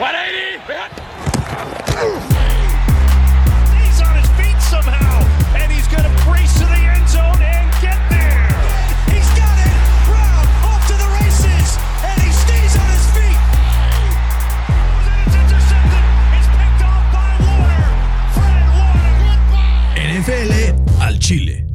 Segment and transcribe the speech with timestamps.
[0.00, 0.08] He's
[4.00, 5.20] on his feet somehow,
[5.60, 8.48] and he's going to brace to the end zone and get there.
[9.12, 9.76] He's got it.
[10.08, 13.36] Brown off to the races, and he stays on his feet.
[15.26, 16.04] It's intercepted.
[16.32, 17.84] It's picked off by Warner.
[18.32, 20.00] Fred Warner.
[20.00, 20.52] NFL
[21.02, 21.66] al Chile.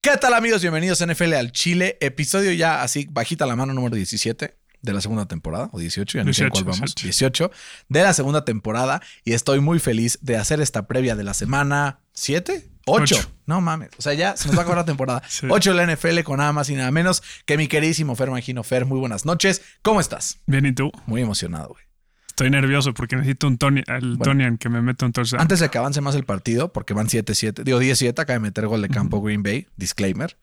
[0.00, 0.62] ¿Qué tal amigos?
[0.62, 1.98] Bienvenidos a NFL al Chile.
[2.00, 6.24] Episodio ya así, bajita la mano número 17 de la segunda temporada, o 18, ya
[6.24, 6.94] no sé en 18, cuál vamos.
[6.94, 7.48] 18.
[7.48, 7.50] 18
[7.88, 9.02] de la segunda temporada.
[9.24, 13.02] Y estoy muy feliz de hacer esta previa de la semana 7, 8.
[13.02, 13.32] Ocho.
[13.46, 13.90] No mames.
[13.98, 15.22] O sea, ya se nos va a acabar la temporada.
[15.28, 15.46] Sí.
[15.48, 18.62] 8 de la NFL con nada más y nada menos que mi queridísimo Fer Mangino.
[18.62, 19.62] Fer, muy buenas noches.
[19.82, 20.40] ¿Cómo estás?
[20.46, 20.90] Bien, ¿y tú?
[21.06, 21.88] Muy emocionado, güey.
[22.28, 24.18] Estoy nervioso porque necesito un Tony, el Bueno.
[24.22, 25.42] Tonian que me meta un touchdown.
[25.42, 28.68] Antes de que avance más el partido, porque van 7-7, digo 10-7, acaba de meter
[28.68, 30.38] gol de campo Green Bay, disclaimer.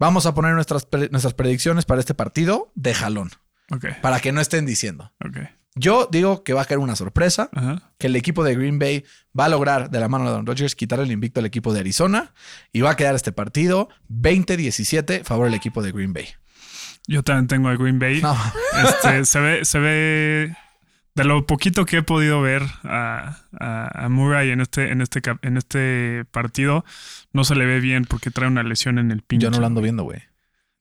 [0.00, 3.30] Vamos a poner nuestras, nuestras predicciones para este partido de jalón,
[4.02, 5.12] Para que no estén diciendo.
[5.76, 7.48] Yo digo que va a caer una sorpresa,
[7.98, 9.04] que el equipo de Green Bay
[9.38, 11.80] va a lograr de la mano de Don Rodgers quitar el invicto al equipo de
[11.80, 12.32] Arizona
[12.72, 16.26] y va a quedar este partido 20-17 favor del equipo de Green Bay.
[17.06, 18.20] Yo también tengo a Green Bay.
[18.20, 18.36] No,
[18.84, 20.56] Este, se ve, se ve
[21.14, 25.20] de lo poquito que he podido ver a, a- a Murray en este, en este,
[25.42, 26.84] en este partido,
[27.32, 29.44] no se le ve bien porque trae una lesión en el pinche.
[29.44, 30.20] yo no lo ando viendo, güey.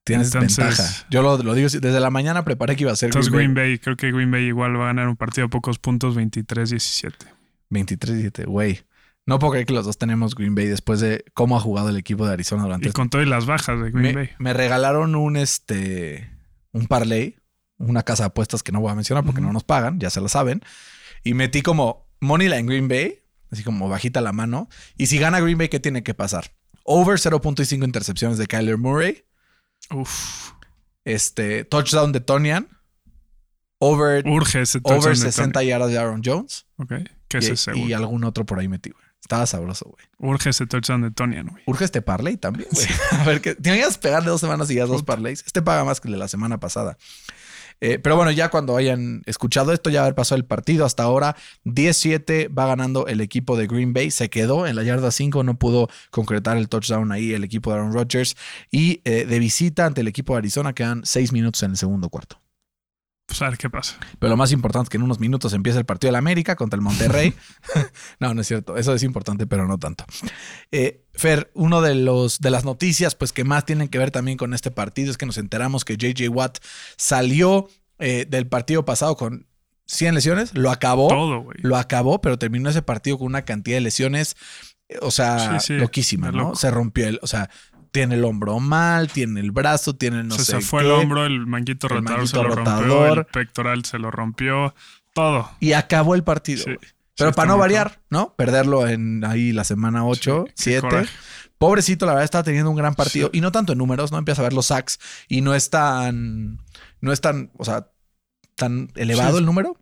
[0.09, 1.07] Tienes Entonces- ventaja.
[1.09, 3.55] Yo lo, lo digo desde la mañana, preparé que iba a ser Entonces Green Green
[3.55, 3.69] Bay.
[3.71, 7.13] Bay, creo que Green Bay igual va a ganar un partido a pocos puntos, 23-17.
[7.69, 8.81] 23-17, güey.
[9.25, 11.97] No puedo creer que los dos tenemos Green Bay después de cómo ha jugado el
[11.97, 14.29] equipo de Arizona durante Y con todas las bajas de Green me, Bay.
[14.39, 16.31] me regalaron un este
[16.71, 17.35] un parlay,
[17.77, 20.19] una casa de apuestas que no voy a mencionar porque no nos pagan, ya se
[20.21, 20.61] lo saben.
[21.23, 23.19] Y metí como Moneyline Green Bay,
[23.51, 24.67] así como bajita la mano.
[24.97, 26.51] Y si gana Green Bay, ¿qué tiene que pasar?
[26.83, 29.25] Over 0.5 intercepciones de Kyler Murray,
[29.91, 30.51] Uf,
[31.05, 32.67] este touchdown de Tonian,
[33.79, 36.67] over, urge ese over de 60 yardas de Aaron Jones.
[36.77, 36.93] Ok,
[37.27, 37.87] que y, ese seguro.
[37.87, 38.95] y algún otro por ahí metido.
[39.21, 40.31] Estaba sabroso, güey.
[40.31, 41.63] Urge ese touchdown de Tonian, güey.
[41.67, 42.88] Urge este parlay también, güey.
[43.11, 45.44] A ver, que tienes que pegarle dos semanas y ya dos parlays.
[45.45, 46.97] Este paga más que el de la semana pasada.
[47.81, 51.35] Eh, pero bueno, ya cuando hayan escuchado esto, ya haber pasado el partido hasta ahora,
[51.66, 54.12] 10-7 va ganando el equipo de Green Bay.
[54.12, 57.78] Se quedó en la yarda 5, no pudo concretar el touchdown ahí el equipo de
[57.78, 58.35] Aaron Rodgers.
[58.72, 62.09] Y eh, de visita ante el equipo de Arizona quedan 6 minutos en el segundo
[62.09, 62.40] cuarto.
[63.29, 63.95] Pues a ver qué pasa.
[64.17, 66.75] Pero lo más importante es que en unos minutos empieza el partido del América contra
[66.78, 67.34] el Monterrey.
[68.19, 68.75] no, no es cierto.
[68.75, 70.03] Eso es importante, pero no tanto.
[70.72, 74.38] Eh, Fer, uno de los de las noticias, pues que más tienen que ver también
[74.38, 76.57] con este partido es que nos enteramos que JJ Watt
[76.97, 77.69] salió
[78.00, 79.46] eh, del partido pasado con
[79.85, 81.57] 100 lesiones, lo acabó, Todo, güey.
[81.61, 84.38] lo acabó, pero terminó ese partido con una cantidad de lesiones,
[84.88, 86.40] eh, o sea, Sí, sí, loquísima, de ¿no?
[86.40, 86.56] loco.
[86.56, 87.50] Se rompió el, o sea,
[87.91, 90.88] tiene el hombro mal, tiene el brazo, tiene el no se, sé se fue qué.
[90.88, 94.73] el hombro, el manguito El rotador manguito se lo rompió, el pectoral se lo rompió,
[95.13, 95.50] todo.
[95.59, 96.63] Y acabó el partido.
[96.63, 96.75] Sí.
[97.17, 98.33] Pero Sí, para no variar, ¿no?
[98.35, 100.81] Perderlo en ahí la semana 8, Sí, qué 7.
[100.81, 101.09] coraje.
[101.57, 103.29] Pobrecito, la verdad, está teniendo un gran partido.
[103.33, 104.17] Y no tanto en números, ¿no?
[104.17, 104.97] Empieza a ver los sacks
[105.28, 106.61] y no es tan.
[107.01, 107.51] No es tan.
[107.57, 107.89] O sea,
[108.55, 109.75] tan elevado el número.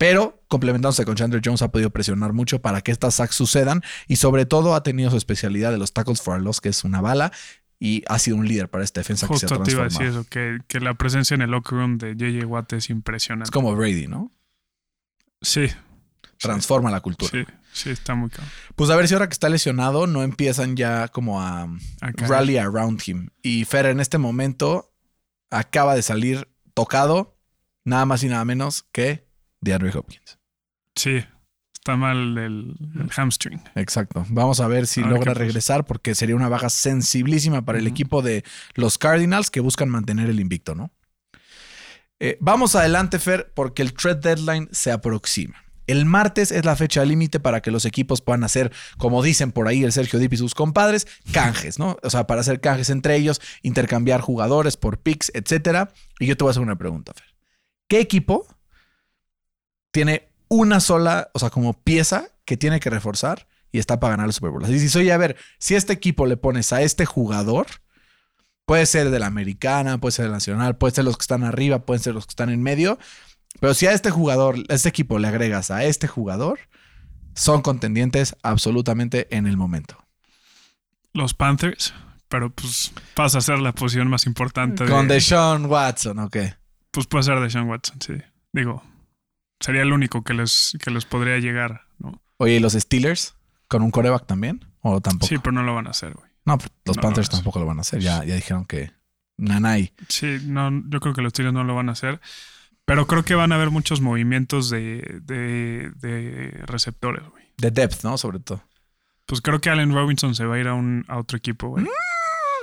[0.00, 3.82] Pero complementándose con Chandler Jones ha podido presionar mucho para que estas sacks sucedan.
[4.08, 6.84] Y sobre todo ha tenido su especialidad de los tackles for a loss, que es
[6.84, 7.32] una bala.
[7.78, 9.88] Y ha sido un líder para esta defensa que se ha Justo te iba a
[9.88, 10.14] transformado.
[10.16, 13.48] decir eso, que, que la presencia en el locker room de JJ Watt es impresionante.
[13.48, 14.30] Es como Brady, ¿no?
[15.42, 15.66] Sí,
[16.38, 17.30] Transforma la cultura.
[17.30, 18.48] sí, sí, está muy cabrón.
[18.76, 21.64] Pues a ver si ahora que está lesionado no empiezan ya como a
[22.00, 23.28] A rally around him.
[23.42, 24.90] Y Fer en este momento
[25.50, 27.36] acaba de salir tocado
[27.84, 29.28] nada más y nada menos que
[29.60, 30.38] de Andrew Hopkins.
[30.96, 31.24] Sí,
[31.74, 33.62] está mal el, el hamstring.
[33.74, 34.24] Exacto.
[34.28, 37.86] Vamos a ver si A ver logra regresar porque sería una baja sensibilísima para el
[37.86, 38.44] equipo de
[38.74, 40.90] los Cardinals que buscan mantener el invicto, ¿no?
[42.22, 45.56] Eh, vamos adelante, Fer, porque el trade deadline se aproxima.
[45.86, 49.66] El martes es la fecha límite para que los equipos puedan hacer, como dicen por
[49.66, 51.96] ahí el Sergio Dip y sus compadres, canjes, ¿no?
[52.02, 55.92] O sea, para hacer canjes entre ellos, intercambiar jugadores por picks, etcétera.
[56.20, 57.34] Y yo te voy a hacer una pregunta, Fer.
[57.88, 58.46] ¿Qué equipo
[59.90, 64.26] tiene una sola, o sea, como pieza que tiene que reforzar y está para ganar
[64.26, 64.64] el Super Bowl?
[64.64, 67.66] Así dices, oye, a ver, si este equipo le pones a este jugador,
[68.66, 71.80] puede ser de la americana, puede ser del nacional, puede ser los que están arriba,
[71.80, 72.98] pueden ser los que están en medio,
[73.58, 76.60] pero si a este jugador, a este equipo le agregas a este jugador,
[77.34, 80.04] son contendientes absolutamente en el momento.
[81.12, 81.92] Los Panthers,
[82.28, 84.86] pero pues pasa a ser la posición más importante.
[84.86, 86.36] Con de, Deshaun Watson, ok.
[86.92, 88.14] Pues puede ser de Sean Watson, sí.
[88.52, 88.82] Digo,
[89.60, 92.20] sería el único que les, que les podría llegar, ¿no?
[92.38, 93.34] Oye, ¿y los Steelers?
[93.68, 94.64] ¿Con un coreback también?
[94.80, 95.28] ¿O tampoco?
[95.28, 96.28] Sí, pero no lo van a hacer, güey.
[96.44, 98.00] No, pues, los No, Panthers tampoco lo van a hacer.
[98.00, 98.90] Ya, ya dijeron que
[99.36, 99.92] Nanay.
[100.08, 102.20] Sí, no, yo creo que los Steelers no lo van a hacer.
[102.86, 107.44] Pero creo que van a haber muchos movimientos de, de, de receptores, güey.
[107.58, 108.18] De depth, ¿no?
[108.18, 108.64] Sobre todo.
[109.26, 111.86] Pues creo que Allen Robinson se va a ir a, un, a otro equipo, güey.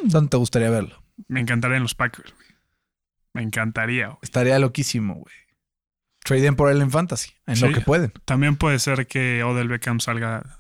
[0.04, 1.02] ¿Dónde te gustaría verlo?
[1.30, 2.48] Me encantaría en los Packers, güey.
[3.34, 4.20] Me encantaría, güey.
[4.22, 5.34] Estaría loquísimo, güey.
[6.28, 7.66] Traden por él en fantasy, en Sí.
[7.68, 8.12] lo que pueden.
[8.26, 10.60] También puede ser que Odell Beckham salga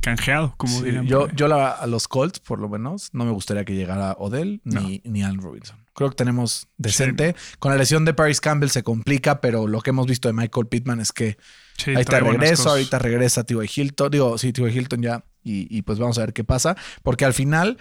[0.00, 1.06] canjeado, como Sí, dirían.
[1.06, 4.60] yo, yo la- a los Colts, por lo menos, no me gustaría que llegara Odell
[4.64, 5.78] ni, ni Allen Robinson.
[5.94, 7.34] Creo que tenemos decente.
[7.58, 10.66] Con la lesión de Paris Campbell se complica, pero lo que hemos visto de Michael
[10.68, 11.36] Pittman es que
[11.76, 13.68] Sí, ahí trae está buenas regreso, ahorita regresa T.Y.
[13.74, 14.10] Hilton.
[14.10, 14.68] Digo, sí, T.Y.
[14.78, 15.24] Hilton ya.
[15.42, 16.76] Y, y pues vamos a ver qué pasa.
[17.02, 17.76] Porque al final,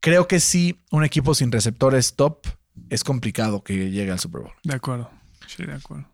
[0.00, 2.46] creo que sí, un equipo sin receptores top
[2.90, 4.52] es complicado que llegue al Super Bowl.
[4.62, 5.10] De acuerdo.
[5.46, 6.06] Sí, de acuerdo.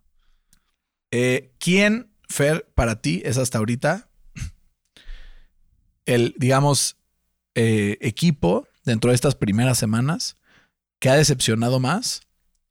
[1.16, 4.10] Eh, ¿Quién, Fer, para ti es hasta ahorita
[6.06, 6.96] el, digamos,
[7.54, 10.36] eh, equipo dentro de estas primeras semanas
[10.98, 12.22] que ha decepcionado más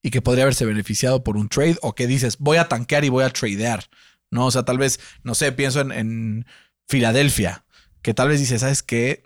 [0.02, 3.10] y que podría haberse beneficiado por un trade o que dices, voy a tanquear y
[3.10, 3.86] voy a tradear?
[4.30, 4.48] ¿No?
[4.48, 6.46] O sea, tal vez, no sé, pienso en, en
[6.90, 7.64] Filadelfia,
[8.02, 9.24] que tal vez dices, ¿sabes qué?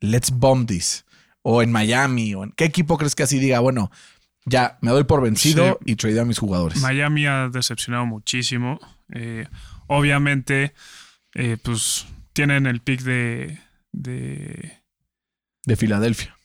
[0.00, 1.06] Let's bomb this.
[1.40, 3.90] O en Miami, o en qué equipo crees que así diga, bueno,
[4.46, 5.92] ya me doy por vencido Sí.
[5.92, 6.80] y tradeo a mis jugadores.
[6.80, 8.80] Miami ha decepcionado muchísimo.
[9.12, 9.46] Eh,
[9.86, 10.72] obviamente,
[11.34, 13.58] eh, pues tienen el pick de,
[13.92, 14.78] de.
[15.64, 16.36] De Filadelfia.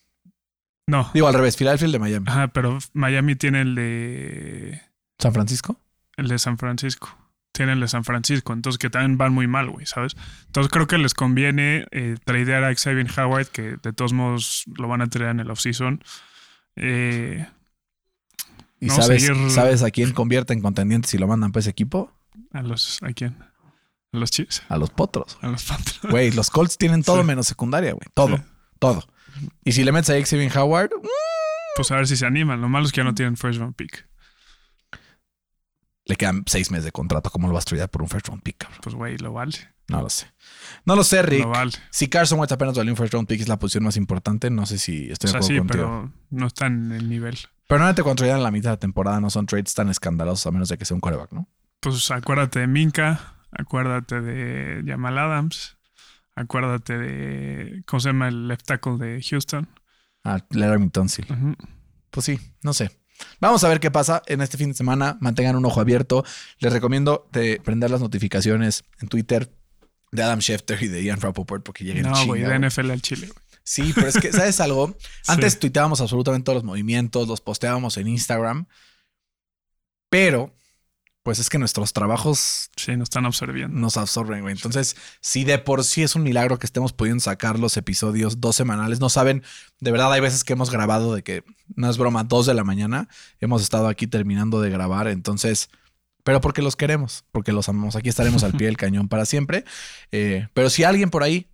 [0.87, 1.09] No.
[1.13, 2.25] Digo al revés, Filadelfia el de Miami.
[2.29, 4.81] Ajá, pero Miami tiene el de.
[5.19, 5.79] San Francisco.
[6.17, 7.17] El de San Francisco.
[7.53, 8.51] Tienen el de San Francisco.
[8.53, 10.15] Entonces, que también van muy mal, güey, ¿sabes?
[10.47, 14.87] Entonces, creo que les conviene eh, tradear a Xavier Howard, que de todos modos lo
[14.89, 16.03] van a traer en el offseason.
[16.75, 17.47] Eh,
[18.85, 21.71] ¿Y No, sabes, seguir- sabes a quién convierte en contendientes si lo mandan para ese
[21.71, 22.11] equipo?
[22.53, 22.99] a los.
[23.01, 23.35] ¿A quién?
[24.13, 24.61] A los Chiefs.
[24.69, 25.37] A los potros.
[25.41, 25.99] A los Panthers.
[26.09, 27.23] Güey, los Colts tienen todo Sí.
[27.27, 28.07] menos secundaria, güey.
[28.13, 28.43] Todo, Sí.
[28.79, 29.03] todo.
[29.63, 31.07] Y si le metes a Xavier Howard, uh,
[31.75, 32.61] Pues a ver si se animan.
[32.61, 34.07] Lo malo es que ya no tienen first round pick.
[36.07, 37.31] le quedan seis meses de contrato.
[37.31, 38.79] ¿Cómo lo vas a traer por un first round pick, cabrón?
[38.83, 39.57] Pues, güey, lo vale.
[39.87, 40.27] No lo sé.
[40.85, 41.45] No lo sé, Rick.
[41.45, 41.71] Vale.
[41.91, 44.49] Si Carson Wentz apenas valió un first round pick, es la posición más importante.
[44.49, 45.83] No sé si estoy O de sea, acuerdo sí, contigo.
[45.83, 47.35] pero no está en el nivel.
[47.67, 50.51] Pero normalmente cuando traían la mitad de la temporada no son trades tan escandalosos a
[50.51, 51.47] menos de que sea un quarterback, ¿no?
[51.79, 55.77] Pues acuérdate de Minka, acuérdate de Jamal Adams,
[56.35, 57.83] acuérdate de.
[57.85, 59.67] ¿Cómo se llama el left tackle de Houston?
[60.23, 61.25] Ah, Laramie Tunsil.
[61.29, 61.55] Ujú.
[62.09, 62.91] Pues sí, no sé.
[63.39, 65.17] Vamos a ver qué pasa en este fin de semana.
[65.21, 66.23] Mantengan un ojo abierto.
[66.59, 69.53] Les recomiendo de prender las notificaciones en Twitter
[70.15, 72.59] de Adam Schefter y de Ian Rappaport porque lleguen No, güey, de.
[72.59, 73.27] NFL al Chile.
[73.27, 73.39] güey.
[73.63, 74.95] Sí, pero es que, ¿sabes algo?
[75.27, 75.59] Antes Sí.
[75.59, 78.67] tuiteábamos absolutamente todos los movimientos, los posteábamos en Instagram.
[80.09, 80.53] Pero,
[81.23, 83.67] pues es que nuestros trabajos Sí, nos están observando.
[83.69, 84.53] nos absorben, güey.
[84.53, 88.55] Entonces, si de por sí es un milagro que estemos pudiendo sacar los episodios dos
[88.55, 89.43] semanales, no saben,
[89.79, 91.43] de verdad hay veces que hemos grabado de que,
[91.75, 93.09] no es broma, dos de la mañana,
[93.39, 95.69] hemos estado aquí terminando de grabar, entonces,
[96.25, 99.63] pero porque los queremos, porque los amamos, aquí estaremos al pie del cañón para siempre.
[100.11, 101.47] Eh, pero si alguien por ahí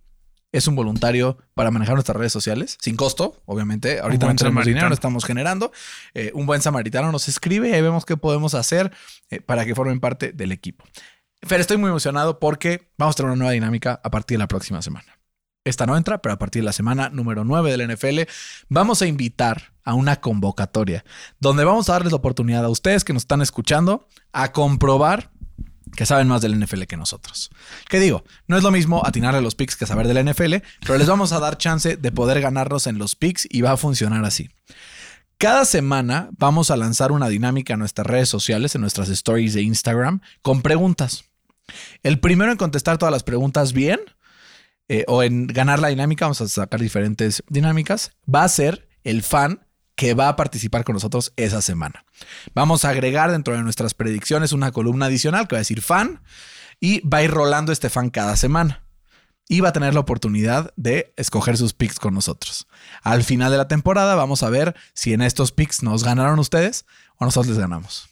[0.50, 4.00] es un voluntario para manejar nuestras redes sociales, sin costo, obviamente.
[4.00, 5.72] Ahorita no tenemos dinero, no estamos generando.
[6.14, 8.90] Eh, un buen samaritano nos escribe y ahí vemos qué podemos hacer
[9.28, 10.84] eh, para que formen parte del equipo.
[11.42, 14.48] Fer, estoy muy emocionado porque vamos a tener una nueva dinámica a partir de la
[14.48, 15.21] próxima semana.
[15.64, 18.22] Esta no entra, pero a partir de la semana número 9 del NFL
[18.68, 21.04] vamos a invitar a una convocatoria
[21.38, 25.30] donde vamos a darles la oportunidad a ustedes que nos están escuchando a comprobar
[25.94, 27.50] que saben más del NFL que nosotros.
[27.88, 28.24] ¿Qué digo?
[28.48, 31.38] No es lo mismo atinarle los picks que saber del NFL, pero les vamos a
[31.38, 34.50] dar chance de poder ganarnos en los picks y va a funcionar así.
[35.38, 39.62] Cada semana vamos a lanzar una dinámica en nuestras redes sociales, en nuestras stories de
[39.62, 41.24] Instagram, con preguntas.
[42.02, 44.00] El primero en contestar todas las preguntas bien
[44.88, 49.22] eh, o en ganar la dinámica, vamos a sacar diferentes dinámicas, va a ser el
[49.22, 52.04] fan que va a participar con nosotros esa semana.
[52.54, 56.22] Vamos a agregar dentro de nuestras predicciones una columna adicional que va a decir fan
[56.80, 58.82] y va a ir rolando este fan cada semana.
[59.48, 62.66] Y va a tener la oportunidad de escoger sus picks con nosotros.
[63.02, 66.86] Al final de la temporada vamos a ver si en estos picks nos ganaron ustedes
[67.18, 68.11] o nosotros les ganamos.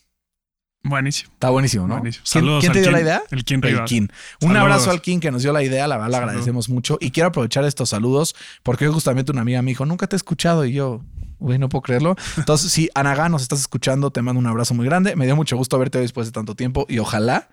[0.83, 1.31] Buenísimo.
[1.35, 1.95] Está buenísimo, ¿no?
[1.97, 2.25] buenísimo.
[2.25, 3.23] ¿Quién, Saludos quién te dio la idea?
[3.31, 3.89] El Kin El Rivas.
[3.89, 4.05] Kin.
[4.05, 4.11] Un
[4.41, 4.63] Saludos.
[4.63, 6.97] abrazo al Kin que nos dio la idea, la verdad, le agradecemos mucho.
[7.01, 10.19] Y quiero aprovechar estos saludos porque hoy justamente una amiga me dijo, nunca te he
[10.19, 11.03] escuchado y yo,
[11.39, 12.17] güey, no puedo creerlo.
[12.39, 15.17] Entonces, si Anaga nos estás escuchando, te mando un abrazo muy grande.
[15.17, 17.49] Me dio mucho gusto verte hoy después de tanto tiempo y ojalá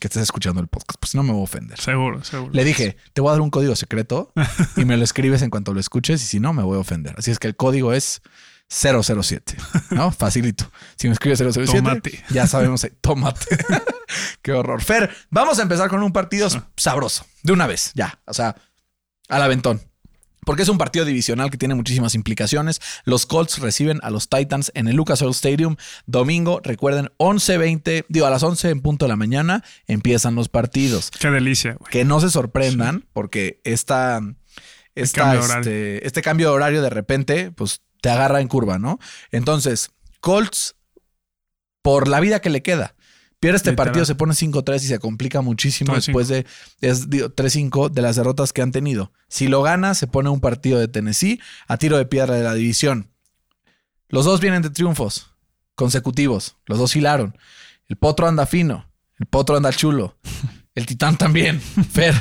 [0.00, 1.78] que estés escuchando el podcast, pues si no me voy a ofender.
[1.78, 2.52] Seguro, seguro.
[2.54, 4.32] Le dije, te voy a dar un código secreto
[4.76, 7.14] y me lo escribes en cuanto lo escuches y si no, me voy a ofender.
[7.18, 8.22] Así es que el código es
[8.70, 9.56] 007,
[9.90, 10.12] ¿no?
[10.18, 10.70] Facilito.
[10.96, 12.24] Si me escribes 007, Tómate.
[12.30, 13.58] ya sabemos, tómate.
[14.42, 14.80] Qué horror.
[14.80, 18.54] Fer, vamos a empezar con un partido sabroso, de una vez, ya, o sea,
[19.28, 19.82] al aventón.
[20.46, 22.80] Porque es un partido divisional que tiene muchísimas implicaciones.
[23.04, 26.60] Los Colts reciben a los Titans en el Lucas Oil Stadium domingo.
[26.64, 31.10] Recuerden, 11.20, digo, a las 11 en punto de la mañana empiezan los partidos.
[31.10, 31.90] Qué delicia, güey.
[31.92, 34.22] Que no se sorprendan porque esta,
[35.12, 38.98] cambio este, este cambio de horario de repente, pues te agarra en curva, ¿no?
[39.30, 39.90] Entonces,
[40.20, 40.76] Colts,
[41.82, 42.94] por la vida que le queda,
[43.40, 43.86] pierde este Literal.
[43.86, 45.96] partido, se pone 5-3 y se complica muchísimo 3-5.
[45.96, 46.46] después de
[46.80, 49.12] es, digo, 3-5 de las derrotas que han tenido.
[49.28, 52.54] Si lo gana, se pone un partido de Tennessee a tiro de piedra de la
[52.54, 53.10] división.
[54.08, 55.30] Los dos vienen de triunfos
[55.74, 56.56] consecutivos.
[56.66, 57.38] Los dos hilaron.
[57.88, 58.90] El potro anda fino.
[59.18, 60.18] El potro anda chulo.
[60.74, 61.60] El titán también.
[61.60, 62.14] Fer,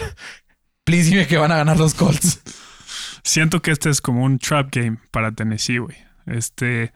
[0.83, 2.39] please dime que van a ganar los Colts.
[3.29, 5.95] Siento que este es como un trap game para Tennessee, güey.
[6.25, 6.91] Este.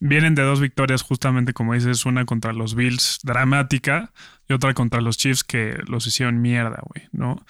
[0.00, 4.12] Vienen de dos victorias, justamente como dices, una contra los Bills, dramática,
[4.48, 7.44] y otra contra los Chiefs, que los hicieron mierda, güey, ¿no?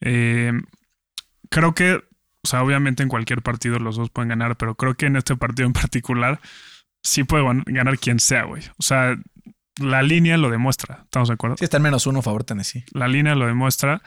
[0.00, 0.52] Eh,
[1.50, 5.06] creo que, o sea, obviamente en cualquier partido los dos pueden ganar, pero creo que
[5.06, 6.40] en este partido en particular
[7.02, 8.62] sí puede gan- ganar quien sea, güey.
[8.76, 9.16] O sea,
[9.80, 11.56] la línea lo demuestra, ¿estamos de acuerdo?
[11.58, 12.84] Sí, está en menos uno a favor Tennessee.
[12.92, 14.02] La línea lo demuestra,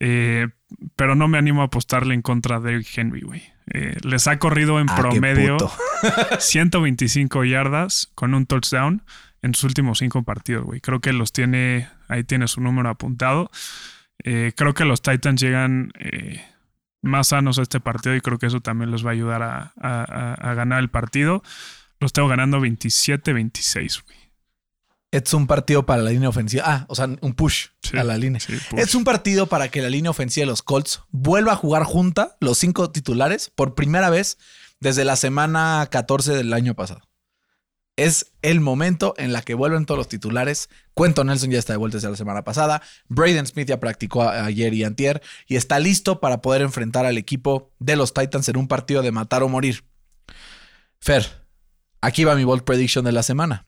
[0.00, 0.48] eh,
[0.96, 3.42] pero no me animo a apostarle en contra de Henry, güey.
[3.72, 5.72] Eh, les ha corrido en Ah, promedio puto.
[6.38, 9.02] 125 yardas con un touchdown
[9.42, 10.80] en sus últimos cinco partidos, güey.
[10.80, 13.50] Creo que los tiene, ahí tiene su número apuntado.
[14.24, 16.44] Eh, creo que los Titans llegan eh,
[17.02, 19.72] más sanos a este partido y creo que eso también les va a ayudar a-
[20.34, 21.42] a ganar el partido.
[22.00, 24.18] Los tengo ganando 27-26, güey.
[25.24, 26.64] Es un partido para la línea ofensiva.
[26.66, 28.40] Ah, o sea, un push Sí, a la línea.
[28.40, 28.54] sí.
[28.76, 32.36] Es un partido para que la línea ofensiva de los Colts vuelva a jugar junta
[32.40, 34.38] los cinco titulares por primera vez
[34.80, 37.00] desde la semana 14 del año pasado.
[37.96, 40.68] Es el momento en la que vuelven todos los titulares.
[40.92, 42.82] Cuento Nelson ya está de vuelta desde la semana pasada.
[43.08, 47.72] Braden Smith ya practicó ayer y antier y está listo para poder enfrentar al equipo
[47.78, 49.84] de los Titans en un partido de matar o morir.
[51.00, 51.46] Fer,
[52.02, 53.66] aquí va mi bold prediction de la semana.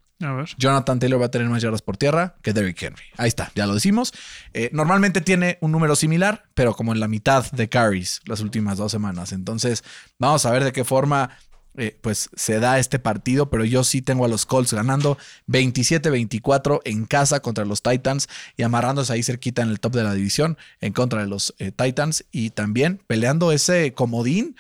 [0.57, 3.05] Jonathan Taylor va a tener más yardas por tierra que Derrick Henry.
[3.17, 4.13] Ahí está, ya lo decimos.
[4.53, 8.79] Eh, normalmente tiene un número similar, pero como en la mitad de carries las últimas
[8.79, 9.33] dos semanas.
[9.33, 9.85] Entonces,
[10.19, 11.31] vamos a ver de qué forma
[11.77, 16.81] eh, pues se da este partido, pero yo sí tengo a los Colts ganando 27-24
[16.85, 20.59] en casa contra los Titans y amarrándose ahí cerquita en el top de la división
[20.81, 24.57] en contra de los eh, Titans y también peleando ese comodín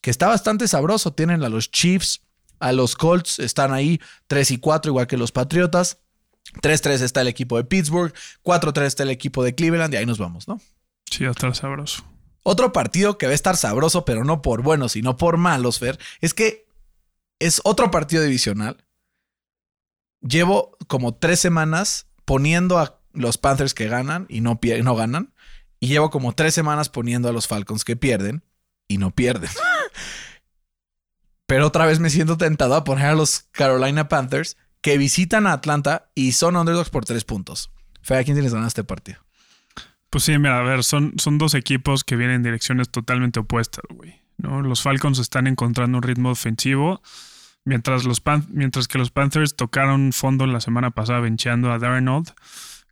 [0.00, 1.12] que está bastante sabroso.
[1.12, 2.22] Tienen a los Chiefs,
[2.60, 5.98] a los Colts, están ahí 3 y 4, igual que los Patriotas.
[6.62, 10.18] 3-3 está el equipo de Pittsburgh, 4-3 está el equipo de Cleveland y ahí nos
[10.18, 10.60] vamos, ¿no?
[11.10, 12.04] Sí, va a estar sabroso.
[12.44, 15.98] Otro partido que va a estar sabroso, pero no por buenos, sino por malos, Fer,
[16.20, 16.66] es que
[17.40, 18.84] es otro partido divisional.
[20.20, 25.32] Llevo como tres semanas poniendo a los Panthers que ganan y no, pier- no ganan.
[25.80, 28.42] Y llevo como tres semanas poniendo a los Falcons que pierden
[28.88, 29.50] y no pierden.
[31.46, 35.52] Pero otra vez me siento tentado a poner a los Carolina Panthers que visitan a
[35.52, 37.70] Atlanta y son underdogs por tres puntos.
[38.02, 39.20] Fer, ¿a quién tienes ganado este partido?
[40.10, 43.84] Pues sí, mira, a ver, son, son dos equipos que vienen en direcciones totalmente opuestas,
[43.90, 44.22] güey.
[44.38, 44.62] ¿no?
[44.62, 47.02] Los Falcons están encontrando un ritmo ofensivo,
[47.64, 52.32] mientras, los Pan- mientras que los Panthers tocaron fondo la semana pasada bencheando a Darnold.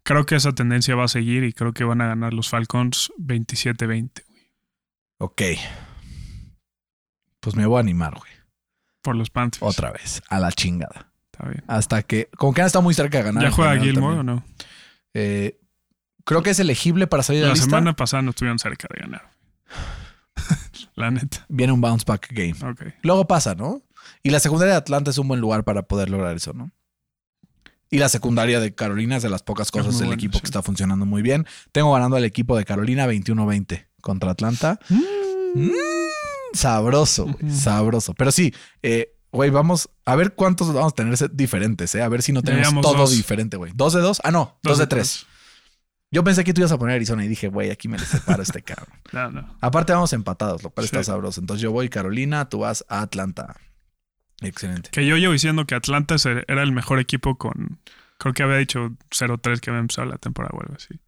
[0.03, 3.13] Creo que esa tendencia va a seguir y creo que van a ganar los Falcons
[3.19, 4.11] 27-20 güey,
[5.19, 5.43] Ok.
[7.41, 8.34] Pues me voy a animar, güey.
[9.05, 9.63] Por los Panthers.
[9.63, 11.13] Otra vez, a la chingada.
[11.31, 11.63] Está bien.
[11.69, 13.43] Hasta que, como que han estado muy cerca de ganar.
[13.45, 14.37] ¿Ya juega Gilmore también.
[14.39, 14.45] o no?
[15.15, 15.61] Eh,
[16.25, 17.67] creo que es elegible para salir de la, La lista.
[17.71, 19.31] semana pasada no estuvieron cerca de ganar.
[20.95, 21.45] la neta.
[21.49, 22.55] Viene un bounce back game.
[23.03, 23.83] Luego pasa, ¿no?
[24.23, 26.71] Y la secundaria de Atlanta es un buen lugar para poder lograr eso, ¿no?
[27.91, 30.41] Y la secundaria de Carolina es de las pocas cosas del equipo sí.
[30.41, 31.47] que está funcionando muy bien.
[31.71, 34.81] Tengo ganando al equipo de Carolina 21-20 contra Atlanta.
[34.89, 35.71] Mm,
[36.55, 38.15] sabroso, güey, sabroso.
[38.15, 42.03] Pero sí, eh, güey, vamos a ver cuántos vamos a tener diferentes, ¿eh?
[42.03, 43.11] A ver si no tenemos todo dos.
[43.11, 43.73] diferente, güey.
[43.75, 44.21] ¿Dos de dos?
[44.25, 45.27] Ah, no, dos, de tres.
[46.11, 48.43] Yo pensé que tú ibas a poner Arizona y dije, güey, aquí me le separo
[48.43, 48.97] este cabrón.
[49.13, 49.57] No, no.
[49.61, 50.95] Aparte vamos empatados, lo cual Sí.
[50.97, 51.41] está sabroso.
[51.41, 53.57] Entonces yo voy Carolina, tú vas a Atlanta.
[54.41, 54.91] Excelente.
[54.91, 56.17] Que yo llevo diciendo que Atlanta
[56.49, 57.81] era el mejor equipo con.
[58.19, 61.01] Creo que había dicho 0-3 que había empezado la temporada o algo así.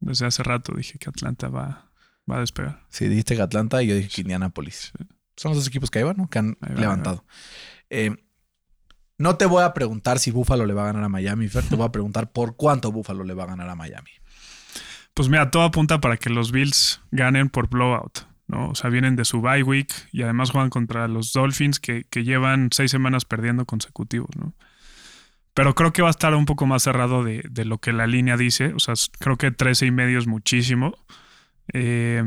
[0.00, 1.89] Desde hace rato dije que Atlanta va,
[2.30, 2.84] va a despegar.
[2.88, 4.92] Sí, dijiste que Atlanta y yo dije que Indianapolis.
[4.96, 5.04] Sí.
[5.36, 6.28] Son los dos equipos que ahí van, ¿no?
[6.28, 7.24] Que han levantado.
[7.88, 8.14] Eh,
[9.16, 11.64] no te voy a preguntar si Buffalo le va a ganar a Miami, Fer.
[11.64, 14.10] Te voy a preguntar por cuánto Buffalo le va a ganar a Miami.
[15.14, 18.20] Pues mira, todo apunta para que los Bills ganen por blowout.
[18.48, 18.68] ¿no?
[18.68, 22.24] O sea, vienen de su bye week y además juegan contra los Dolphins que, que
[22.24, 24.30] llevan seis semanas perdiendo consecutivos.
[24.36, 24.54] ¿no?
[25.54, 28.06] Pero creo que va a estar un poco más cerrado de, de lo que la
[28.06, 28.72] línea dice.
[28.74, 30.94] O sea, creo que 13 y medio es muchísimo.
[31.72, 32.24] Eh,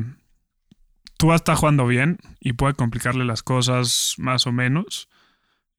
[1.17, 5.09] Tua está jugando bien y puede complicarle las cosas más o menos.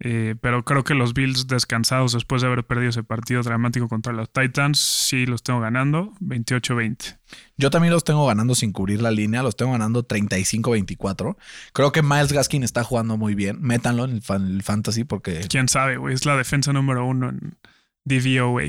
[0.01, 4.13] Eh, pero creo que los Bills descansados después de haber perdido ese partido dramático contra
[4.13, 7.19] los Titans, sí los tengo ganando 28-20.
[7.57, 11.37] Yo también los tengo ganando sin cubrir la línea, los tengo ganando 35-24.
[11.73, 13.63] Creo que Miles Gaskin está jugando muy bien.
[13.63, 15.47] Métanlo en el, fan- el fantasy porque...
[15.49, 16.13] Quién sabe, güey.
[16.15, 17.57] Es la defensa número uno en
[18.05, 18.65] DVOA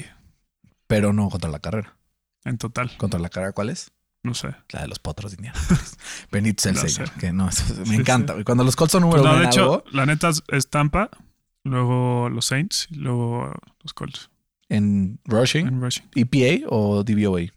[0.88, 1.98] Pero no contra la carrera.
[2.46, 2.92] en total.
[2.98, 3.92] ¿Contra la carrera cuál es?
[4.26, 4.56] No sé.
[4.70, 5.98] La de los potros de Indianapolis.
[6.32, 7.10] Benito el No señor.
[7.10, 7.20] sé.
[7.20, 8.36] Que no, eso- me Sí, encanta.
[8.36, 8.44] sí.
[8.44, 10.44] Cuando los Colts son número Pues no, uno de en hecho, algo, la neta es-
[10.48, 11.10] es Tampa,
[11.64, 13.54] luego los Saints y luego
[13.84, 14.30] los Colts
[14.68, 16.10] en rushing, en rushing.
[16.16, 17.52] EPA o DVOA.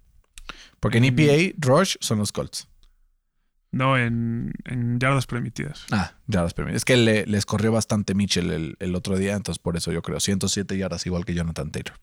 [0.81, 1.19] Porque en Mm.
[1.19, 2.69] EPA, rush son los Colts.
[3.71, 5.85] No, en, en yardas permitidas.
[5.91, 6.81] Ah, yardas permitidas.
[6.81, 10.01] Es que le- les corrió bastante Mitchell el, el otro día, entonces por eso yo
[10.03, 11.95] creo 107 yardas igual que Jonathan Taylor.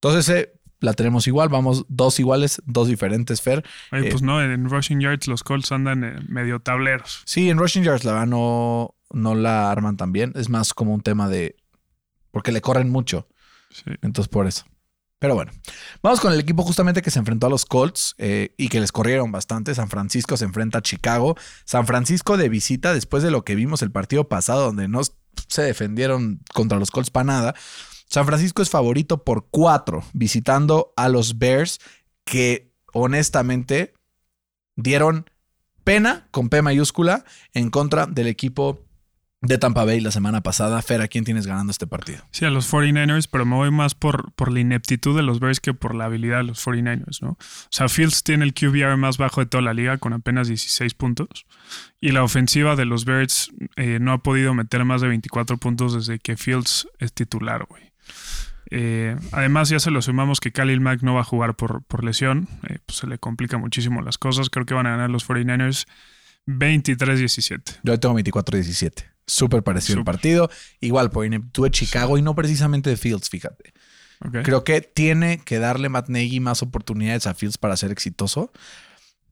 [0.00, 3.64] Entonces eh, la tenemos igual, vamos dos iguales, dos diferentes, Fer.
[3.92, 7.22] Oye, Eh, pues no, en rushing yards los Colts andan eh, medio tableros.
[7.24, 10.92] Sí, en rushing yards la verdad no, no la arman tan bien, es más como
[10.92, 11.56] un tema de...
[12.30, 13.28] porque le corren mucho,
[13.70, 13.84] Sí.
[14.02, 14.66] entonces por eso.
[15.18, 15.52] Pero bueno,
[16.02, 18.90] vamos con el equipo justamente que se enfrentó a los Colts eh, y que les
[18.90, 19.72] corrieron bastante.
[19.72, 21.36] San Francisco se enfrenta a Chicago.
[21.64, 25.00] San Francisco de visita después de lo que vimos el partido pasado donde no
[25.46, 27.54] se defendieron contra los Colts para nada.
[28.12, 31.78] San Francisco es favorito por cuatro visitando a los Bears
[32.24, 33.94] que honestamente
[34.76, 35.30] dieron
[35.82, 38.84] pena con P mayúscula en contra del equipo
[39.40, 40.82] de Tampa Bay la semana pasada.
[40.82, 42.22] Fer, ¿a quién tienes ganando este partido?
[42.32, 45.60] Sí, a los 49ers, pero me voy más por, por la ineptitud de los Bears
[45.60, 47.30] que por la habilidad de los 49ers, ¿no?
[47.30, 47.38] O
[47.70, 51.46] sea, Fields tiene el QBR más bajo de toda la liga con apenas 16 puntos.
[51.98, 55.94] Y la ofensiva de los Bears eh, no ha podido meter más de 24 puntos
[55.94, 57.91] desde que Fields es titular, güey.
[58.70, 62.04] Eh, además, ya se lo sumamos que Khalil Mack no va a jugar por, por
[62.04, 62.48] lesión.
[62.68, 64.48] eh, pues se le complica muchísimo las cosas.
[64.50, 65.86] Creo que van a ganar los 49ers
[66.46, 67.80] 23-17.
[67.82, 69.04] Yo tengo 24-17.
[69.26, 70.50] Súper parecido el partido.
[70.80, 73.72] Igual por ineptitud de Chicago y no precisamente de Fields, fíjate.
[74.44, 78.52] Creo que tiene que darle Matt Nagy más oportunidades a Fields para ser exitoso.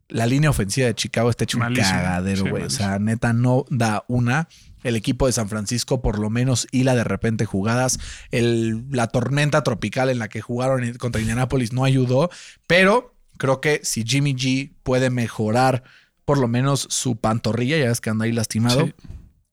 [0.09, 2.65] La línea ofensiva de Chicago está hecho un cagadero, Sí, güey.
[2.65, 4.49] o sea, neta, no da una.
[4.83, 7.99] El equipo de San Francisco por lo menos hila de repente jugadas.
[8.31, 12.31] El, la tormenta tropical en la que jugaron contra Indianapolis no ayudó.
[12.67, 15.83] Pero creo que si Jimmy G puede mejorar
[16.25, 18.87] por lo menos su pantorrilla, ya ves que anda ahí lastimado.
[18.87, 18.95] Sí.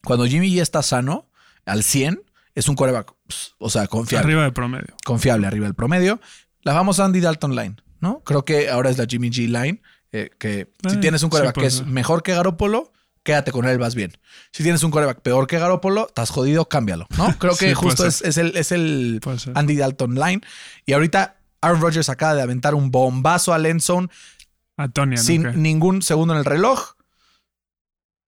[0.03, 1.29] Cuando Jimmy G está sano,
[1.65, 2.21] al 100,
[2.55, 3.13] es un coreback,
[3.57, 4.95] o sea, confiable Arriba de promedio.
[5.05, 6.19] confiable arriba del promedio.
[6.61, 8.21] La famosa Andy Dalton Line, ¿no?
[8.23, 11.57] Creo que ahora es la Jimmy G Line, eh, que si tienes un sí coreback
[11.59, 12.91] que es mejor que Garópolo,
[13.27, 14.13] quédate con él, vas bien.
[14.53, 17.35] Si tienes un coreback peor que Garópolo, estás jodido, cámbialo, ¿no?
[17.39, 19.19] Creo que Sí, justo es, es el, es el.
[19.53, 20.41] Andy Dalton Line.
[20.85, 24.07] Y ahorita Aaron Rodgers acaba de aventar un bombazo al end zone
[24.77, 26.93] A Tony, sin ningún segundo en el reloj.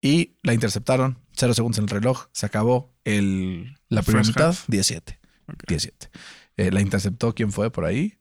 [0.02, 1.18] Y la interceptaron.
[1.32, 2.26] Cero segundos en el reloj.
[2.34, 4.48] Se acabó el, la primera First mitad.
[4.50, 4.66] half.
[4.68, 5.18] 17.
[5.48, 5.64] Ok.
[5.66, 6.10] 17.
[6.58, 7.34] Eh, la interceptó.
[7.34, 8.19] ¿Quién fue por ahí?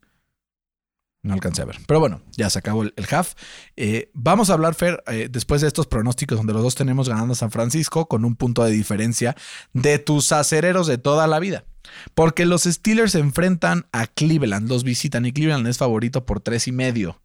[1.21, 1.77] No alcancé a ver.
[1.85, 3.33] Pero bueno, ya se acabó el, half.
[3.75, 7.33] Eh, vamos a hablar, Fer, eh, después de estos pronósticos donde los dos tenemos ganando
[7.33, 9.35] a San Francisco con un punto de diferencia
[9.73, 11.65] de tus acereros de toda la vida.
[12.13, 16.67] Porque los Steelers se enfrentan a Cleveland, los visitan y Cleveland es favorito por tres
[16.67, 17.21] y medio.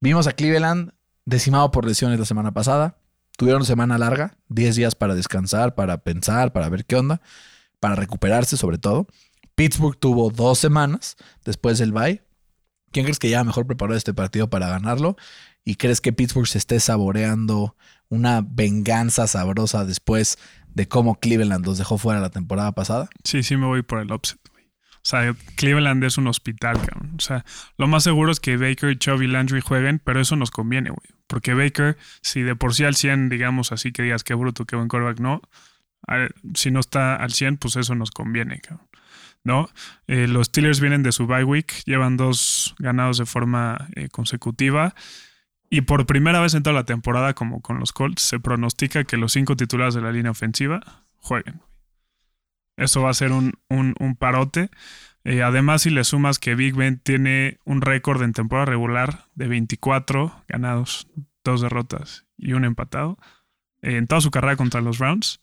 [0.00, 0.92] Vimos a Cleveland
[1.26, 2.96] decimado por lesiones la semana pasada.
[3.36, 7.20] Tuvieron semana larga, 10 días para descansar, para pensar, para ver qué onda,
[7.80, 9.06] para recuperarse sobre todo.
[9.54, 12.22] Pittsburgh tuvo dos semanas después del bye.
[12.90, 15.16] ¿Quién crees que ya mejor preparó este partido para ganarlo?
[15.64, 17.76] ¿Y crees que Pittsburgh se esté saboreando
[18.08, 20.38] una venganza sabrosa después
[20.68, 23.08] de cómo Cleveland los dejó fuera la temporada pasada?
[23.24, 24.64] Sí, sí me voy por el upset, güey.
[24.64, 27.14] O sea, Cleveland es un hospital, cabrón.
[27.18, 27.44] O sea,
[27.78, 31.18] lo más seguro es que Baker, Chubb y Landry jueguen, pero eso nos conviene, güey.
[31.26, 34.76] Porque Baker, si de por sí al 100, digamos así que digas qué bruto, qué
[34.76, 35.40] buen quarterback, no.
[36.06, 38.86] A- Si no está al 100, pues eso nos conviene, cabrón.
[39.44, 39.68] ¿No?
[40.06, 44.94] Eh, los Steelers vienen de su bye week, llevan dos ganados de forma eh, consecutiva.
[45.68, 49.16] Y por primera vez en toda la temporada, como con los Colts, se pronostica que
[49.16, 50.80] los cinco titulares de la línea ofensiva
[51.16, 51.60] jueguen.
[52.76, 54.70] Eso va a ser un, un- parote.
[55.24, 59.48] Eh, además, si le sumas que Big Ben tiene un récord en temporada regular de
[59.48, 61.08] 24 ganados,
[61.44, 63.18] dos derrotas y un empatado
[63.82, 65.40] eh, en toda su carrera contra los Browns,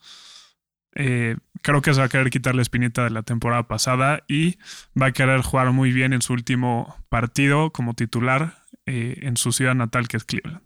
[0.95, 4.57] eh, creo que se va a querer quitar la espinita de la temporada pasada y
[4.99, 9.51] va a querer jugar muy bien en su último partido como titular eh, en su
[9.51, 10.61] ciudad natal, que es Cleveland.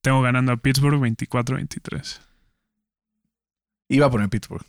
[0.00, 2.20] Tengo ganando a Pittsburgh 24-23.
[3.88, 4.66] Iba a poner Pittsburgh,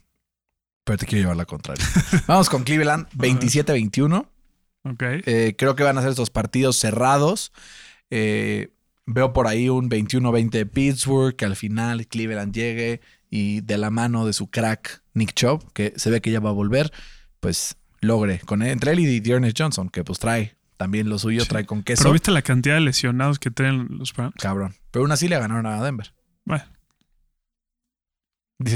[0.84, 1.86] pero te quiero llevar la contraria.
[2.28, 4.28] Vamos con Cleveland, 27-21.
[4.84, 5.02] Ok.
[5.02, 7.52] Eh, creo que van a ser estos partidos cerrados.
[8.12, 8.76] Eh,
[9.08, 13.02] Veo por ahí un 21-20 de Pittsburgh, que al final Cleveland llegue
[13.36, 16.50] y de la mano de su crack Nick Chubb, que se ve que ya va
[16.52, 16.92] a volver,
[17.42, 21.42] pues logre con él, entre él y Dearness Johnson, que pues trae también lo suyo,
[21.42, 21.48] Sí.
[21.50, 22.04] trae con queso.
[22.04, 24.36] Pero viste la cantidad de lesionados que traen los Browns.
[24.40, 24.74] Cabrón.
[24.92, 26.14] Pero aún así le ganaron a Denver.
[26.46, 26.64] Bueno,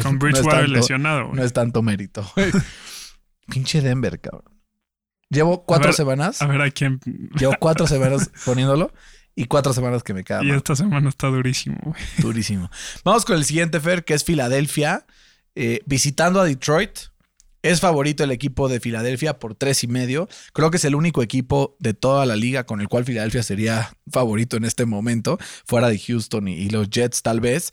[0.03, 1.35] con no Bridgewater tanto- lesionado, güey.
[1.37, 2.29] No es tanto mérito.
[3.49, 4.59] Pinche Denver, cabrón.
[5.29, 6.41] Llevo cuatro ver, semanas.
[6.41, 6.99] A ver a quién.
[7.39, 8.91] Llevo cuatro semanas poniéndolo
[9.41, 12.01] y cuatro semanas que me queda Y esta semana está durísimo, güey.
[12.17, 12.69] durísimo.
[13.05, 15.05] Vamos con el siguiente, Fer, que es Filadelfia.
[15.55, 16.91] eh, visitando a Detroit.
[17.61, 20.27] Es favorito el equipo de Filadelfia por tres y medio.
[20.53, 23.91] Creo que es el único equipo de toda la liga con el cual Filadelfia sería
[24.11, 27.71] favorito en este momento, fuera de Houston y, y los Jets tal vez.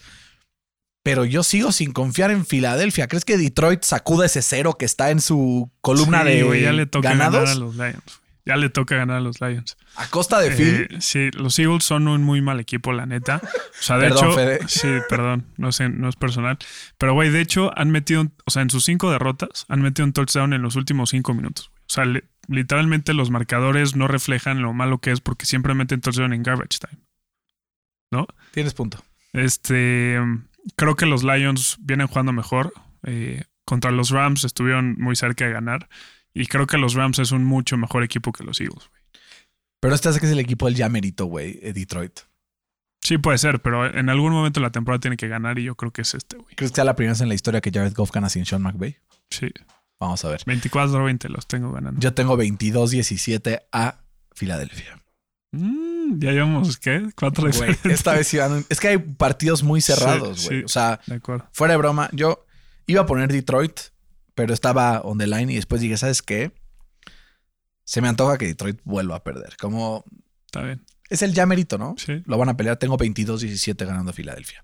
[1.05, 3.07] Pero yo sigo sin confiar en Filadelfia.
[3.07, 6.73] ¿Crees que Detroit sacuda ese cero que está en su columna Sí, de güey, ya
[6.73, 8.03] le toca ganados ganar a los Lions.
[8.47, 9.77] Ya le toca ganar a los Lions.
[9.97, 10.87] a costa de Phil?
[10.89, 13.41] Eh, sí, los Eagles son un muy mal equipo, la neta.
[13.45, 14.59] O sea, de Perdón, hecho, Fede.
[14.69, 16.57] sí, perdón, no sé, no es personal.
[16.97, 20.07] Pero, güey, de hecho, han metido, un- o sea, en sus cinco derrotas, han metido
[20.07, 21.71] un touchdown en los últimos cinco minutos.
[21.75, 26.01] O sea, le- literalmente los marcadores no reflejan lo malo que es porque siempre meten
[26.01, 27.03] touchdown en garbage time.
[28.53, 29.03] Tienes punto.
[29.33, 30.19] Este,
[30.77, 32.73] creo que los Lions vienen jugando mejor.
[33.05, 35.89] Eh, contra los Rams estuvieron muy cerca de ganar.
[36.39, 38.89] Y creo que los Rams es un mucho mejor equipo que los Eagles.
[38.89, 39.03] güey.
[39.81, 42.21] Pero este hace que es el equipo del ya merito, güey, Detroit.
[43.03, 45.93] Sí, puede ser, pero en algún momento la temporada tiene que ganar y yo creo
[45.93, 46.55] que es este, güey.
[46.57, 48.63] ¿Crees que sea la primera vez en la historia que Jared Goff gana sin Sean
[48.63, 48.97] McVay?
[49.31, 49.51] Sí.
[50.01, 50.41] Vamos a ver.
[50.41, 52.01] 24-20 los tengo ganando.
[52.01, 53.99] Yo tengo 22-17 a
[54.35, 55.01] Filadelfia.
[55.53, 57.09] Mm, ya llevamos, ¿qué?
[57.17, 58.65] Cuatro Güey, esta vez iban.
[58.69, 60.59] Es que hay partidos muy cerrados, Sí, güey.
[60.61, 60.65] sí.
[60.65, 61.21] O sea, De
[61.53, 62.45] fuera de broma, yo
[62.87, 63.79] iba a poner Detroit,
[64.37, 66.53] pero estaba on the line y después dije, ¿sabes qué?
[67.85, 69.57] Se me antoja que Detroit vuelva a perder.
[69.57, 70.05] Como
[70.45, 70.85] Está bien.
[71.09, 71.95] es el ya merito, ¿no?
[71.97, 72.23] Sí.
[72.27, 72.77] Lo van a pelear.
[72.77, 74.63] Tengo 22-17 ganando a Filadelfia.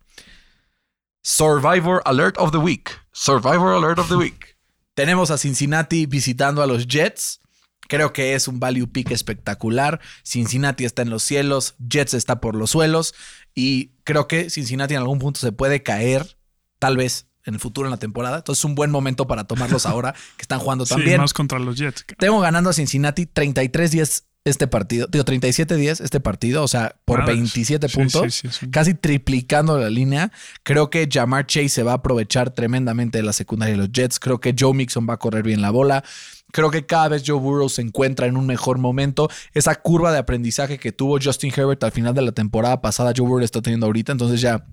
[1.22, 2.90] Survivor Alert of the Week.
[3.12, 4.56] Survivor Alert of the Week.
[4.94, 7.40] Tenemos a Cincinnati visitando a los Jets.
[7.88, 10.00] Creo que es un value pick espectacular.
[10.22, 13.14] Cincinnati está en los cielos, Jets está por los suelos
[13.54, 16.37] y creo que Cincinnati en algún punto se puede caer,
[16.78, 18.38] tal vez en el futuro en la temporada.
[18.38, 21.20] Entonces es un buen momento para tomarlos ahora que están jugando Sí, también.
[21.20, 22.05] más contra los Jets.
[22.18, 25.07] Tengo ganando a Cincinnati 33-10 este partido.
[25.07, 26.64] Digo, 37-10 este partido.
[26.64, 27.37] O sea, por Madres.
[27.37, 28.35] 27 Sí, puntos.
[28.35, 30.33] sí, sí, Casi triplicando la línea.
[30.64, 34.18] Creo que Jamar Chase se va a aprovechar tremendamente de la secundaria de los Jets.
[34.18, 36.02] Creo que Joe Mixon va a correr bien la bola.
[36.50, 39.31] Creo que cada vez Joe Burrow se encuentra en un mejor momento.
[39.55, 43.26] Esa curva de aprendizaje que tuvo Justin Herbert al final de la temporada pasada, Joe
[43.26, 44.11] Burrow está teniendo ahorita.
[44.12, 44.66] Entonces ya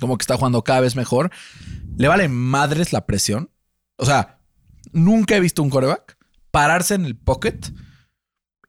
[0.00, 1.30] como que está jugando cada vez mejor.
[1.98, 3.50] Le vale madres la presión.
[3.96, 4.38] O sea,
[4.92, 6.16] nunca he visto un coreback
[6.52, 7.58] pararse en el pocket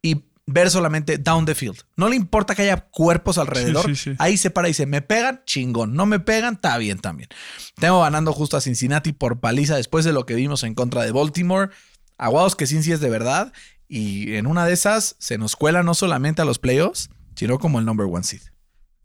[0.01, 1.77] y ver solamente down the field.
[1.95, 3.85] No le importa que haya cuerpos alrededor.
[3.85, 4.15] sí, sí.
[4.17, 5.93] Ahí se para y dice, me pegan, chingón.
[5.93, 7.29] No me pegan, está bien también.
[7.75, 11.11] Tengo ganando justo a Cincinnati por paliza después de lo que vimos en contra de
[11.11, 11.69] Baltimore.
[12.17, 13.53] Aguados que Cincy es de verdad.
[13.87, 17.77] Y en una de esas se nos cuela no solamente a los playoffs, sino como
[17.77, 18.41] el number one seed.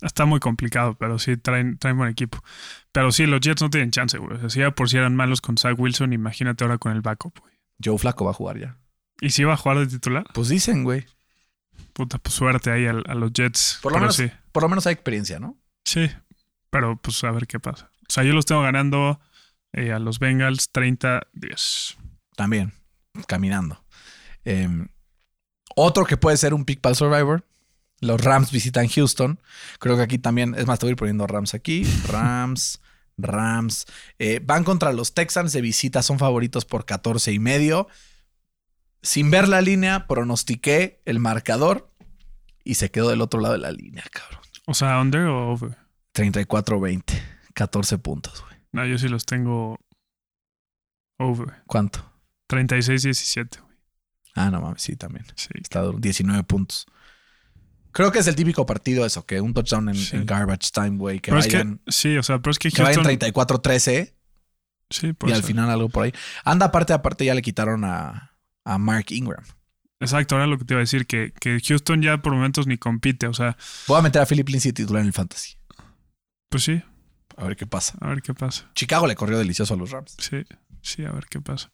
[0.00, 2.42] Está muy complicado, pero sí traen, traen buen equipo.
[2.92, 4.36] Pero sí, los Jets no tienen chance, güey.
[4.36, 7.00] O sea, si ya por si eran malos con Zach Wilson, imagínate ahora con el
[7.00, 7.54] backup, güey.
[7.82, 8.78] Joe Flaco va a jugar ya.
[9.20, 10.24] ¿Y si va a jugar de titular?
[10.34, 11.06] Pues dicen, güey.
[11.92, 13.78] Puta, pues suerte ahí a, los Jets.
[13.82, 14.30] Por lo, menos, sí.
[14.52, 15.58] por lo menos hay experiencia, ¿no?
[15.84, 16.10] Sí,
[16.70, 17.90] pero pues a ver qué pasa.
[18.02, 19.20] O sea, yo los tengo ganando
[19.72, 21.96] eh, a los Bengals 30-10.
[22.36, 22.72] También,
[23.26, 23.84] caminando.
[24.44, 24.68] Eh,
[25.76, 27.44] otro que puede ser un pick para el Survivor.
[28.00, 29.40] Los Rams visitan Houston.
[29.78, 31.84] Creo que aquí también, es más, te voy a ir poniendo Rams aquí.
[32.08, 32.80] Rams,
[33.16, 33.86] Rams.
[34.18, 37.88] Eh, van contra los Texans de visita, son favoritos por 14 y medio.
[39.02, 41.90] Sin ver la línea, pronostiqué el marcador
[42.64, 44.40] y se quedó del otro lado de la línea, cabrón.
[44.66, 45.76] O sea, under o over.
[46.14, 47.04] 34-20,
[47.52, 48.56] 14 puntos, güey.
[48.72, 49.78] No, yo sí los tengo
[51.18, 51.62] over.
[51.66, 52.10] ¿Cuánto?
[52.48, 53.76] 36-17, güey.
[54.34, 55.26] Ah, no mames, sí, también.
[55.36, 55.48] Sí.
[55.54, 56.86] Está duro, 19 puntos.
[57.94, 60.16] Creo que es el típico partido eso, que un touchdown en, Sí.
[60.16, 62.70] en garbage time, güey, que pero es vayan, que, sí, o sea, pero es que
[62.70, 63.18] que vayan Houston.
[63.32, 64.12] 34-13
[64.90, 65.46] sí, y por al eso.
[65.46, 66.12] final algo por ahí.
[66.44, 69.44] Anda, aparte, aparte ya le quitaron a, a Mark Ingram.
[70.00, 72.76] Exacto, ahora lo que te iba a decir, que, que Houston ya por momentos ni
[72.76, 73.26] compite.
[73.28, 75.54] O sea, Voy a meter a Philip Lindsay titular en el fantasy.
[76.50, 76.82] pues sí,
[77.36, 77.96] A ver qué pasa.
[78.00, 78.68] a ver qué pasa.
[78.74, 80.16] Chicago le corrió delicioso a los Rams.
[80.18, 80.44] Sí,
[80.82, 81.70] sí, a ver qué pasa.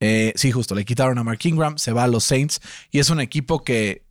[0.00, 3.10] Eh, sí, justo, le quitaron a Mark Ingram, se va a los Saints y es
[3.10, 4.04] un equipo que,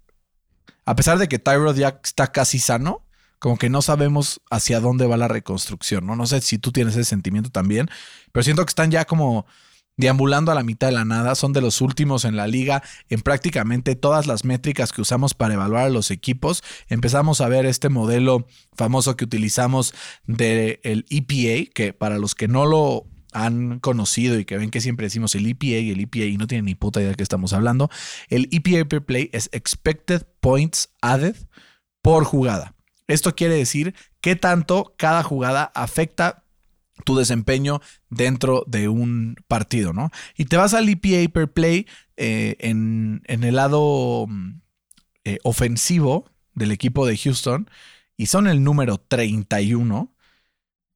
[0.85, 3.05] a pesar de que Tyrod ya está casi sano,
[3.39, 6.15] como que no sabemos hacia dónde va la reconstrucción, ¿no?
[6.15, 7.89] No sé si tú tienes ese sentimiento también,
[8.31, 9.45] pero siento que están ya como
[9.97, 13.21] deambulando a la mitad de la nada, son de los últimos en la liga en
[13.21, 16.63] prácticamente todas las métricas que usamos para evaluar a los equipos.
[16.87, 19.93] Empezamos a ver este modelo famoso que utilizamos
[20.25, 25.05] del EPA, que para los que no lo han conocido y que ven que siempre
[25.05, 27.53] decimos el EPA y el EPA y no tienen ni puta idea de qué estamos
[27.53, 27.89] hablando,
[28.29, 31.35] el EPA per play es Expected Points Added
[32.01, 32.75] por jugada.
[33.07, 36.43] Esto quiere decir qué tanto cada jugada afecta
[37.05, 40.09] tu desempeño dentro de un partido, ¿no?
[40.37, 44.61] Y te vas al EPA per play eh, en, el lado mm,
[45.25, 47.69] eh, ofensivo del equipo de Houston
[48.15, 50.12] y son el número 31.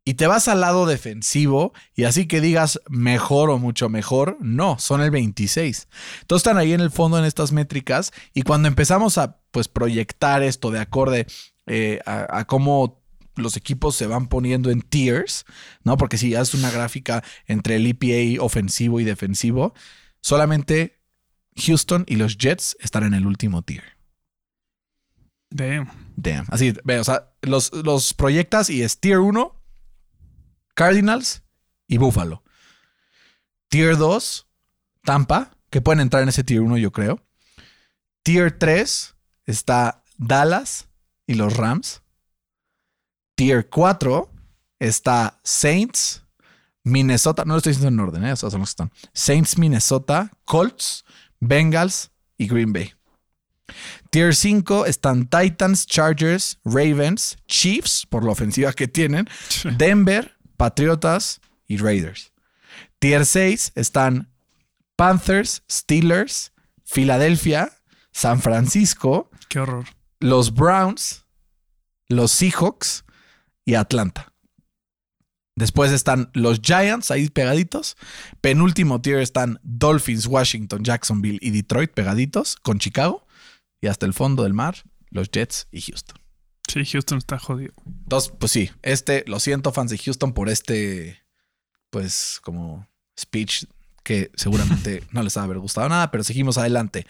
[0.08, 4.80] Y te vas al lado defensivo y así que digas mejor o mucho mejor, no,
[4.80, 5.89] son el 26.
[6.22, 10.43] Entonces están ahí en el fondo en estas métricas y cuando empezamos a pues proyectar
[10.43, 11.28] esto de acorde
[11.65, 13.04] eh, a, a cómo
[13.36, 15.43] los equipos se van poniendo en tiers,
[15.84, 15.98] ¿no?
[15.98, 19.74] Porque si haces una gráfica entre el EPA ofensivo y defensivo,
[20.22, 21.02] solamente
[21.58, 23.84] Houston y los Jets están en el último tier.
[25.50, 25.89] Damn.
[26.15, 26.46] Damn.
[26.50, 29.57] Así, ve, o sea, los, los proyectas y es tier 1,
[30.78, 31.42] Cardinals
[31.88, 32.44] y Buffalo.
[33.68, 34.48] Tier 2,
[35.04, 37.20] Tampa, que pueden entrar en ese tier 1, yo creo.
[38.22, 39.16] Tier 3
[39.48, 40.88] está Dallas
[41.26, 42.04] y los Rams.
[43.34, 44.32] Tier 4
[44.78, 46.24] está Saints,
[46.84, 48.36] Minnesota, no lo estoy diciendo en orden, ¿eh?
[48.36, 48.92] son los que están.
[49.13, 51.06] Saints, Minnesota, Colts,
[51.40, 52.94] Bengals y Green Bay.
[54.12, 59.28] Tier 5 están Titans, Chargers, Ravens, Chiefs, por la ofensiva que tienen,
[59.78, 62.34] Denver, Patriotas y Raiders.
[63.00, 64.30] Tier 6 están
[64.96, 66.52] Panthers, Steelers,
[66.84, 67.72] Filadelfia,
[68.12, 69.30] San Francisco.
[69.50, 69.86] Qué horror.
[70.20, 71.26] Los Browns,
[72.10, 73.06] los Seahawks,
[73.67, 74.34] y Atlanta.
[75.56, 77.98] Después están los Giants ahí pegaditos.
[78.39, 83.28] Penúltimo tier están Dolphins, Washington, Jacksonville y Detroit pegaditos con Chicago.
[83.82, 86.17] Y hasta el fondo del mar, los Jets y Houston.
[86.68, 87.74] Sí, Houston está jodido.
[87.86, 91.24] Entonces, pues sí, este, lo siento fans de Houston por este,
[91.90, 93.66] pues como speech
[94.04, 97.08] que seguramente no les va a haber gustado nada, pero seguimos adelante.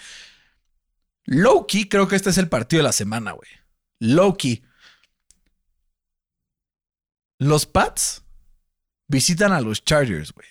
[1.26, 3.50] Loki, creo que este es el partido de la semana, güey.
[4.00, 4.64] Loki.
[7.40, 8.24] Los Pats
[9.08, 10.48] visitan a los Chargers, güey.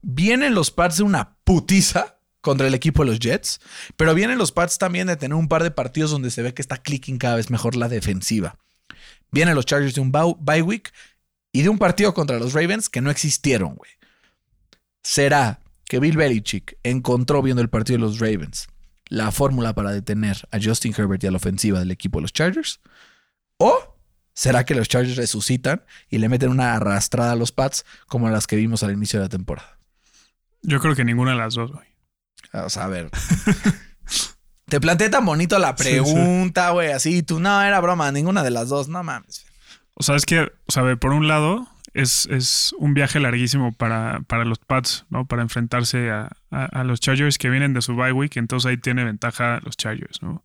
[0.00, 3.60] Vienen los Pats de una putiza contra el equipo de los Jets,
[3.96, 6.60] pero vienen los Pats también de tener un par de partidos donde se ve que
[6.60, 8.58] está clicking cada vez mejor la defensiva.
[9.30, 10.92] Vienen los Chargers de un bye week
[11.52, 13.90] y de un partido contra los Ravens que no existieron, güey.
[15.02, 18.68] ¿Será que Bill Belichick encontró viendo el partido de los Ravens
[19.06, 22.32] la fórmula para detener a Justin Herbert y a la ofensiva del equipo de los
[22.32, 22.80] Chargers?
[23.56, 23.92] ¿O
[24.34, 28.46] ¿Será que los Chargers resucitan y le meten una arrastrada a los Pats como las
[28.46, 29.78] que vimos al inicio de la temporada?
[30.62, 31.91] Yo creo que ninguna de las dos, güey.
[32.52, 33.10] O sea, a ver.
[34.66, 37.22] Te planteé tan bonito la pregunta, güey, así.
[37.22, 39.44] Tú, no, era broma, ninguna de las dos, no mames.
[39.94, 44.20] O sea, es que, o sea, por un lado, es, es un viaje larguísimo para,
[44.26, 45.26] para, los Pats, ¿no?
[45.26, 49.04] Para enfrentarse a, a, los Chargers que vienen de su bye week, entonces ahí tiene
[49.04, 50.42] ventaja los Chargers, ¿no?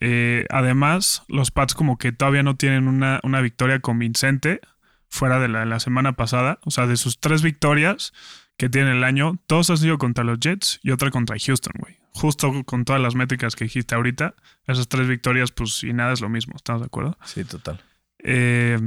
[0.00, 4.60] Eh, además, los Pats como que todavía no tienen una, una victoria convincente
[5.08, 6.58] fuera de la, la, semana pasada.
[6.64, 8.12] O sea, de sus tres victorias
[8.56, 11.96] que tiene el año, dos han sido contra los Jets y otra contra Houston, güey.
[12.12, 14.34] Justo con todas las métricas que dijiste ahorita,
[14.66, 17.18] esas tres victorias, pues y nada es lo mismo, ¿estamos de acuerdo?
[17.24, 17.82] Sí, total.
[18.18, 18.78] Eh,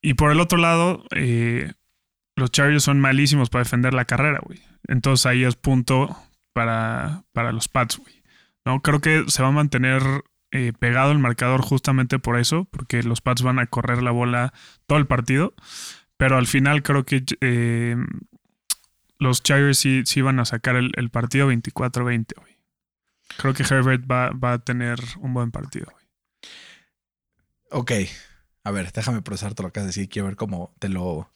[0.00, 1.72] y por el otro lado, eh,
[2.36, 4.60] los Chargers son malísimos para defender la carrera, güey.
[4.86, 6.16] Entonces ahí es punto
[6.52, 8.22] para, para los Pats, güey.
[8.64, 8.80] ¿no?
[8.80, 10.02] Creo que se va a mantener
[10.52, 14.52] eh, pegado el marcador justamente por eso, porque los Pats van a correr la bola
[14.86, 15.54] todo el partido.
[16.16, 17.96] Pero al final creo que eh,
[19.18, 22.34] los Chargers sí, sí, van a sacar el, partido 24-20,
[23.36, 25.92] Creo que Herbert va, a tener un buen partido,
[27.70, 27.92] Ok.
[28.62, 30.08] A ver, déjame procesar todo lo que has decir.
[30.08, 31.28] Quiero ver cómo te lo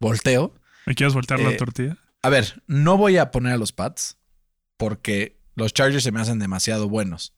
[0.00, 0.52] volteo.
[0.86, 1.96] ¿Me quieres voltear la Eh, tortilla?
[2.22, 4.18] A ver, no voy a poner a los Pats
[4.76, 7.34] porque los Chargers se me hacen demasiado buenos.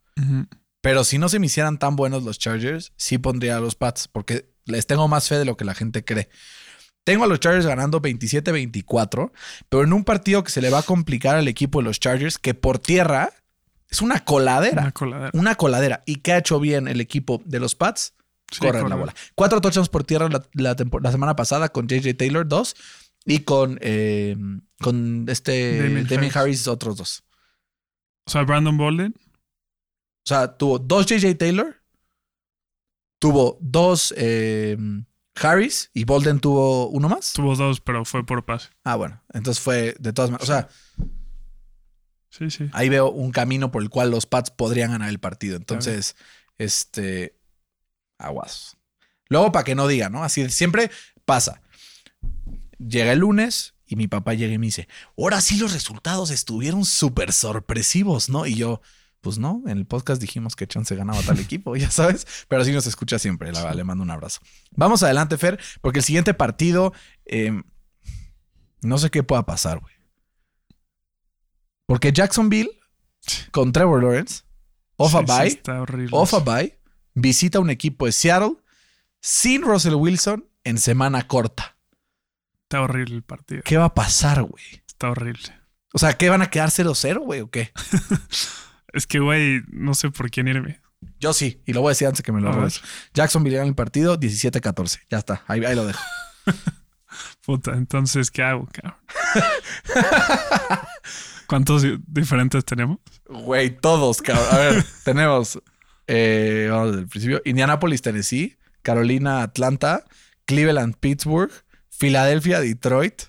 [0.80, 4.08] Pero si no se me hicieran tan buenos los Chargers, sí pondría a los Pats
[4.08, 6.28] porque les tengo más fe de lo que la gente cree.
[7.06, 9.30] Tengo a los Chargers ganando 27-24,
[9.68, 12.36] pero en un partido que se le va a complicar al equipo de los Chargers,
[12.36, 13.30] que por tierra
[13.88, 14.82] es una coladera.
[14.82, 15.30] Una coladera.
[15.32, 16.02] Una coladera.
[16.04, 18.14] ¿Y qué ha hecho bien el equipo de los Pats?
[18.50, 19.14] Sí, correr la bola.
[19.36, 22.74] Cuatro touchdowns por tierra la, la tempo- la semana pasada con JJ Taylor, dos.
[23.24, 24.36] Y con, eh,
[24.80, 26.36] con este Damien Harris.
[26.36, 27.22] Harris, otros dos.
[28.26, 29.14] O sea, Brandon Bolden.
[29.16, 31.76] O sea, tuvo dos JJ Taylor,
[33.20, 34.76] tuvo dos eh,
[35.40, 37.32] Harris y Bolden tuvo uno más.
[37.32, 38.70] Tuvo dos, pero fue por pase.
[38.84, 39.22] Ah, bueno.
[39.32, 40.48] Entonces fue de todas maneras.
[40.48, 40.68] O sea,
[42.30, 42.68] Sí, sí.
[42.72, 45.56] ahí veo un camino por el cual los Pats podrían ganar el partido.
[45.56, 46.16] Entonces,
[46.58, 47.38] este.
[48.18, 48.76] Aguas.
[49.28, 50.22] Luego, para que no diga, ¿no?
[50.24, 50.90] Así siempre
[51.24, 51.60] pasa.
[52.78, 56.84] Llega el lunes y mi papá llega y me dice: Ahora sí, los resultados estuvieron
[56.84, 58.46] súper sorpresivos, ¿no?
[58.46, 58.80] Y yo.
[59.20, 62.72] Pues no, en el podcast dijimos que Chance ganaba tal equipo, ya sabes, pero sí
[62.72, 63.52] nos escucha siempre.
[63.52, 64.40] la- le mando un abrazo.
[64.72, 66.92] Vamos adelante, Fer, porque el siguiente partido,
[67.24, 67.62] eh,
[68.82, 69.94] no sé qué pueda pasar, güey.
[71.86, 72.70] Porque Jacksonville
[73.52, 74.42] con Trevor Lawrence,
[74.96, 76.10] off a Sí, bye, está horrible.
[76.16, 76.78] off a bye,
[77.14, 78.54] visita un equipo de Seattle
[79.20, 81.76] sin Russell Wilson en semana corta.
[82.64, 83.62] Está horrible el partido.
[83.64, 84.64] ¿Qué va a pasar, güey?
[84.86, 85.52] Está horrible.
[85.92, 87.72] O sea, ¿qué van a quedar 0-0, güey, o qué?
[88.96, 90.80] Es que, güey, no sé por quién irme.
[91.20, 92.80] Yo sí, y lo voy a decir antes que me lo robes.
[93.14, 95.00] Jacksonville gana el partido 17-14.
[95.10, 96.00] Ya está, ahí, ahí lo dejo.
[97.44, 98.96] Puta, entonces, ¿qué hago, cabrón?
[101.46, 102.98] ¿Cuántos di- diferentes tenemos?
[103.28, 104.46] Güey, todos, cabrón.
[104.50, 105.60] A ver, tenemos,
[106.06, 110.04] eh, vamos desde el principio, Indianapolis, Tennessee, Carolina, Atlanta,
[110.44, 111.52] Cleveland, Pittsburgh,
[111.90, 113.22] Filadelfia, Detroit.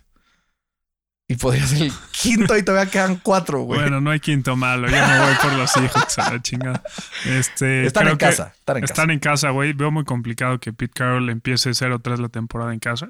[1.29, 3.81] Y podría ser el quinto y todavía quedan cuatro, güey.
[3.81, 4.87] Bueno, no hay quinto malo.
[4.87, 6.81] Yo me voy por los hijos, a la chingada.
[7.25, 9.13] Este, están en casa, están en Están casa.
[9.13, 9.73] en casa, güey.
[9.73, 13.09] Veo muy complicado que Pete Carroll empiece 0-3 la temporada en casa.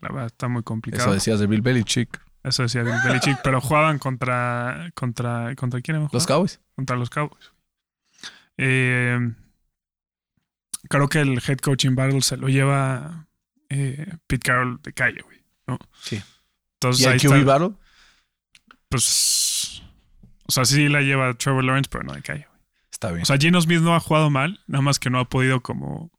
[0.00, 1.04] La verdad, está muy complicado.
[1.04, 2.20] Eso decías de Bill Belichick.
[2.42, 4.90] Eso decía Bill Belichick, pero jugaban contra.
[4.94, 6.26] ¿Contra, ¿contra quién hemos Los?
[6.26, 6.60] Cowboys.
[6.74, 7.52] Contra los Cowboys.
[8.56, 9.18] Eh,
[10.88, 13.28] creo que el head coaching battle se lo lleva
[13.68, 15.44] eh, Pete Carroll de calle, güey.
[15.68, 15.78] ¿no?
[16.00, 16.20] Sí.
[16.82, 17.70] Entonces ¿Y el ahí QB está, Battle?
[18.88, 19.82] pues.
[20.46, 22.46] O sea, sí la lleva Trevor Lawrence, pero no de calle.
[22.90, 23.22] Está bien.
[23.22, 26.10] O sea, Geno Smith no ha jugado mal, nada más que no ha podido como,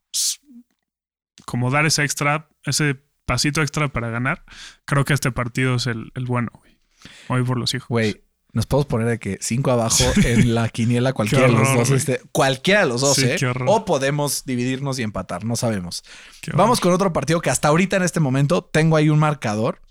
[1.45, 2.95] como dar ese extra, ese
[3.26, 4.43] pasito extra para ganar.
[4.86, 6.80] Creo que este partido es el, el bueno, güey.
[7.28, 7.89] Hoy por los hijos.
[7.89, 8.23] Güey,
[8.54, 11.89] nos podemos poner de que cinco abajo en la quiniela cualquiera de los dos.
[11.91, 13.38] Este, cualquiera de los dos, Sí, ¿eh?
[13.67, 16.04] O podemos dividirnos y empatar, no sabemos.
[16.41, 19.82] Qué Vamos con otro partido que hasta ahorita en este momento tengo ahí un marcador,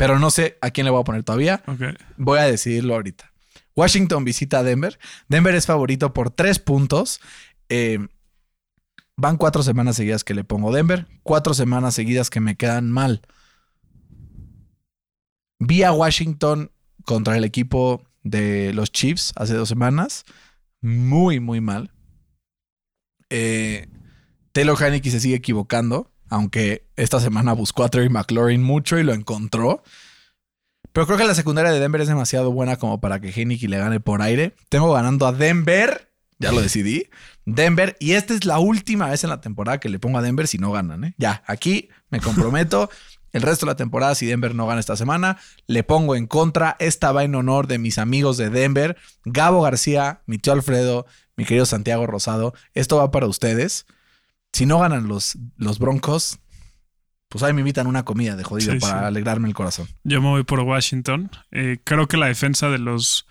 [0.00, 1.62] pero no sé a quién le voy a poner todavía.
[2.16, 3.34] Voy a decidirlo ahorita.
[3.76, 4.98] Washington visita a Denver.
[5.28, 7.20] Denver es favorito por tres puntos.
[7.68, 7.98] Eh,
[9.18, 13.20] van cuatro semanas seguidas que le pongo Denver, cuatro semanas seguidas que me quedan mal.
[15.58, 16.72] Vi a Washington
[17.04, 20.24] contra el equipo de los Chiefs hace dos semanas.
[20.80, 21.92] Muy, muy mal.
[23.28, 23.86] Eh,
[24.52, 29.12] Taylor Heineke se sigue equivocando, aunque esta semana buscó a Terry McLaurin mucho y lo
[29.12, 29.82] encontró.
[30.92, 33.78] Pero creo que la secundaria de Denver es demasiado buena como para que Heineke le
[33.78, 34.54] gane por aire.
[34.68, 36.10] Tengo ganando a Denver.
[36.38, 37.08] Ya lo decidí.
[37.44, 37.96] Denver.
[38.00, 40.58] Y esta es la última vez en la temporada que le pongo a Denver si
[40.58, 41.04] no ganan.
[41.04, 41.14] ¿eh?
[41.18, 42.90] Ya, aquí me comprometo.
[43.32, 45.38] El resto de la temporada, si Denver no gana esta semana,
[45.68, 46.76] le pongo en contra.
[46.80, 48.96] Esta va en honor de mis amigos de Denver.
[49.24, 52.54] Gabo García, mi tío Alfredo, mi querido Santiago Rosado.
[52.74, 53.86] Esto va para ustedes.
[54.52, 56.38] Si no ganan los, los Broncos,
[57.28, 59.04] pues ahí me invitan una comida de jodido Sí, para sí.
[59.06, 59.86] alegrarme el corazón.
[60.04, 61.30] Yo me voy por Washington.
[61.52, 63.26] Eh, creo que la defensa de los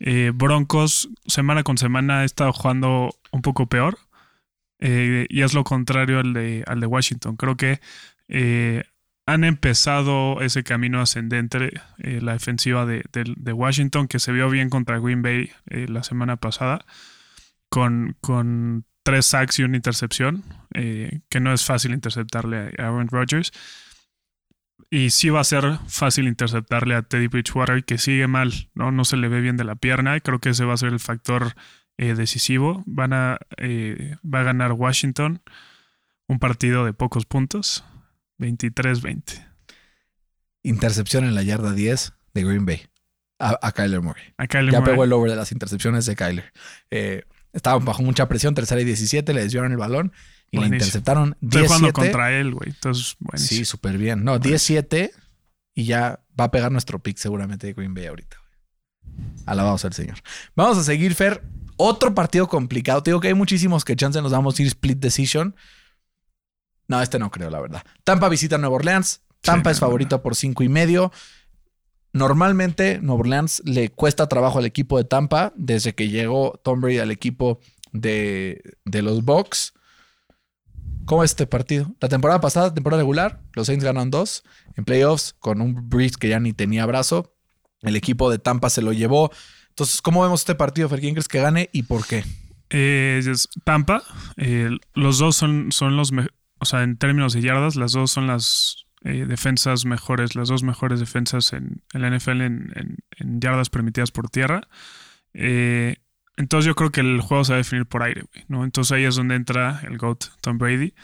[0.00, 3.98] eh, Broncos semana con semana ha estado jugando un poco peor.
[4.80, 7.36] Eh, y es lo contrario al de, al de Washington.
[7.36, 7.80] Creo que
[9.26, 14.68] han empezado ese camino ascendente la defensiva de, de- de Washington, que se vio bien
[14.70, 16.84] contra Green Bay la semana pasada,
[17.70, 20.44] con, con tres sacks y una intercepción,
[20.74, 23.52] eh, que no es fácil interceptarle a Aaron Rodgers.
[24.90, 28.92] Y sí va a ser fácil interceptarle a Teddy Bridgewater, que sigue mal, ¿no?
[28.92, 30.14] No se le ve bien de la pierna.
[30.16, 31.54] Y creo que ese va a ser el factor
[31.96, 32.82] eh, decisivo.
[32.84, 35.40] Van a, eh, va a ganar Washington
[36.26, 37.84] un partido de pocos puntos,
[38.38, 39.46] 23-20.
[40.62, 42.82] Intercepción en la yarda 10 de Green Bay
[43.38, 44.34] a, a Kyler Murray.
[44.36, 44.92] A Kyler Ya Murray.
[44.92, 46.52] pegó el over de las intercepciones de Kyler.
[46.90, 47.22] Eh,
[47.58, 50.12] estaban bajo mucha presión, tercera y 17, le desviaron el balón
[50.50, 50.74] y le Buenísimo.
[50.76, 51.92] interceptaron Estoy jugando 17.
[51.92, 52.70] contra él, güey.
[52.70, 53.16] Entonces.
[53.34, 54.24] Sí, súper bien.
[54.24, 55.12] No, 17
[55.74, 58.36] y ya va a pegar nuestro pick seguramente de Green Bay ahorita.
[58.38, 59.28] güey.
[59.46, 60.18] Alabado sea el Señor.
[60.56, 61.42] Vamos a seguir, Fer.
[61.76, 63.02] Otro partido complicado.
[63.02, 65.54] Te digo que hay muchísimos que chance nos vamos a ir split decision.
[66.88, 67.82] No, este no creo, la verdad.
[68.04, 69.20] Tampa visita Nueva Orleans.
[69.42, 71.12] Tampa Sí, es favorito por cinco y medio.
[72.12, 76.98] Normalmente Nueva Orleans le cuesta trabajo al equipo de Tampa desde que llegó Tom Brady
[76.98, 77.60] al equipo
[77.92, 79.74] de, de los Bucks.
[81.04, 81.94] ¿Cómo es este partido?
[82.00, 84.42] La temporada pasada, temporada regular, los Saints ganan dos.
[84.76, 87.34] En playoffs, con un Breeze que ya ni tenía brazo,
[87.82, 89.30] el equipo de Tampa se lo llevó.
[89.70, 91.00] Entonces, ¿cómo vemos este partido, Fer?
[91.00, 92.24] ¿Quién crees que gane y por qué?
[92.70, 94.02] Eh, es Tampa.
[94.36, 96.28] eh, los dos son, son los me-
[96.60, 100.62] o sea, en términos de yardas, las dos son las eh, defensas mejores, las dos
[100.62, 104.62] mejores defensas en, en la NFL en, en- en yardas permitidas por tierra.
[105.34, 105.96] Eh,
[106.36, 108.64] entonces yo creo que el juego se va a definir por aire, güey, ¿no?
[108.64, 110.94] Entonces ahí es donde entra el GOAT Tom Brady.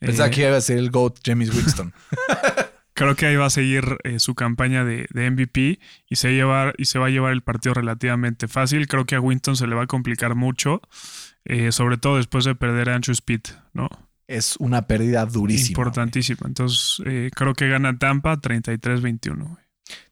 [0.00, 1.92] Pensaba Eh, que iba a ser el GOAT James Winston.
[2.94, 5.78] Creo que ahí va a seguir su campaña de, de MVP
[6.08, 8.88] y se, va a llevar, y se va a llevar el partido relativamente fácil.
[8.88, 10.82] Creo que a Winston se le va a complicar mucho,
[11.70, 13.40] sobre todo después de perder a Andrew Speed,
[13.72, 13.88] ¿no?
[14.30, 15.70] Es una pérdida durísima.
[15.70, 16.46] Importantísimo.
[16.46, 19.48] Entonces, eh, creo que gana Tampa 33-21.
[19.48, 19.70] güey.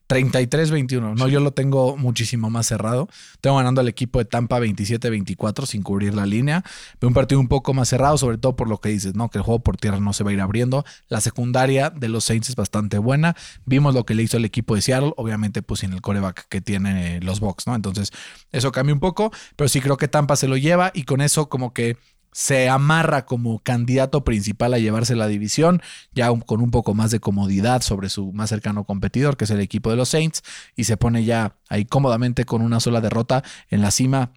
[0.09, 1.15] 33-21.
[1.15, 3.07] No, yo lo tengo muchísimo más cerrado.
[3.41, 6.63] Tengo ganando al equipo de Tampa 27-24 sin cubrir la línea.
[6.99, 9.29] Veo un partido un poco más cerrado, sobre todo por lo que dices, ¿no?
[9.29, 10.83] Que el juego por tierra no se va a ir abriendo.
[11.09, 13.35] La secundaria de los Saints es bastante buena.
[13.65, 16.59] Vimos lo que le hizo el equipo de Seattle, obviamente, pues sin el coreback que
[16.59, 17.75] tiene los Bucks, ¿no?
[17.75, 18.11] Entonces,
[18.51, 21.49] eso cambia un poco, pero sí creo que Tampa se lo lleva y con eso,
[21.49, 21.97] como que
[22.31, 27.19] se amarra como candidato principal a llevarse la división, ya con un poco más de
[27.19, 30.43] comodidad sobre su más cercano competidor, que es el equipo de los Saints,
[30.75, 34.31] y se pone ya ahí cómodamente con una sola derrota en la cima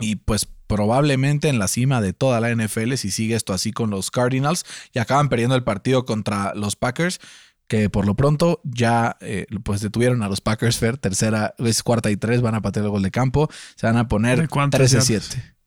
[0.00, 3.90] y pues probablemente en la cima de toda la NFL si sigue esto así con
[3.90, 7.20] los Cardinals y acaban perdiendo el partido contra los Packers
[7.68, 12.10] que por lo pronto ya eh, pues detuvieron a los Packers Fair, tercera es cuarta
[12.10, 14.80] y tres, van a patear el gol de campo, se van a poner ¿De cuántas
[14.80, 15.57] 13-7.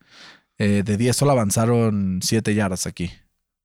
[0.62, 3.10] Eh, de 10 solo avanzaron 7 yardas aquí.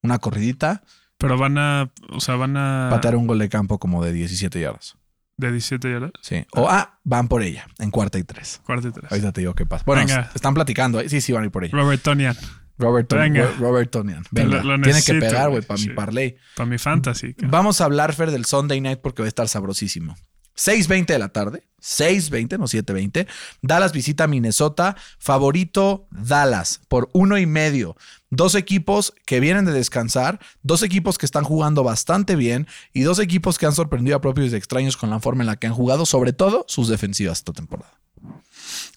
[0.02, 0.84] Una corridita,
[1.20, 2.88] Pero van a, o sea, van a...
[2.92, 4.96] patear un gol de campo como de 17 yardas.
[5.38, 6.12] De 17 yardas.
[6.22, 6.46] Sí.
[6.54, 8.62] O ah, van por ella en cuarta y tres.
[8.66, 9.12] Cuarta y tres.
[9.12, 9.84] Ahorita te digo qué pasa.
[9.86, 10.32] Bueno, Venga.
[10.34, 11.00] están platicando.
[11.08, 11.74] Sí, sí, van a ir por ella.
[11.78, 12.36] Robert Tonian,
[12.80, 13.52] Robert, Ton- Venga.
[13.60, 14.24] Robert Tonian.
[14.32, 14.64] Venga.
[14.64, 15.90] Lo- lo Tiene que pegar, güey, para Sí.
[15.90, 16.38] mi parlay.
[16.56, 17.36] para mi fantasy.
[17.44, 20.16] Vamos a hablar, Fer, del Sunday Night porque va a estar sabrosísimo.
[20.58, 21.64] 6.20 de la tarde.
[21.82, 23.28] 6.20, no 7.20.
[23.62, 24.96] Dallas visita Minnesota.
[25.20, 27.96] Favorito Dallas por uno y medio.
[28.30, 33.20] Dos equipos que vienen de descansar, dos equipos que están jugando bastante bien y dos
[33.20, 35.74] equipos que han sorprendido a propios y extraños con la forma en la que han
[35.74, 37.94] jugado, sobre todo sus defensivas esta temporada.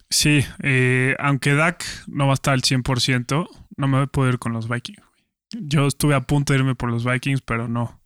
[0.09, 3.47] Sí, eh, aunque Dak no va a estar al 100%,
[3.77, 5.01] no me voy a poder con los Vikings.
[5.53, 8.00] Yo estuve a punto de irme por los Vikings, pero no.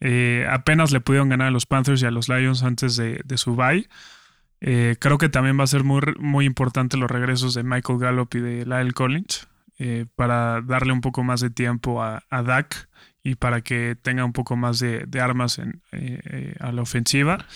[0.00, 3.56] Eh, apenas le pudieron ganar a los Panthers y a los Lions antes de, su
[3.56, 3.88] bye.
[4.60, 8.34] Eh, creo que también va a ser muy, muy importante los regresos de Michael Gallup
[8.34, 9.48] y de Lyle Collins
[9.78, 12.88] eh, para darle un poco más de tiempo a, a Dak
[13.22, 15.82] y para que tenga un poco más de, armas en,
[16.60, 17.46] a la ofensiva.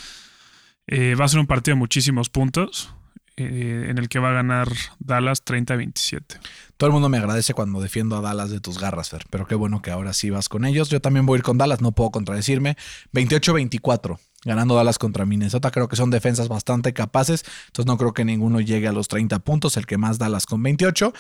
[0.91, 2.94] Va a ser un partido de muchísimos puntos
[3.37, 4.69] eh, en el que va a ganar
[5.01, 6.39] Dallas 30-27.
[6.77, 9.57] Todo el mundo me agradece cuando defiendo a Dallas de tus garras, Fer, pero qué
[9.57, 10.89] bueno que ahora sí vas con ellos.
[10.89, 12.77] Yo también voy a ir con Dallas, no puedo contradecirme.
[13.13, 15.73] 28-24, ganando Dallas contra Minnesota.
[15.73, 19.41] Creo que son defensas bastante capaces, entonces no creo que ninguno llegue a los 30
[19.41, 21.13] puntos, el que más Dallas con 28.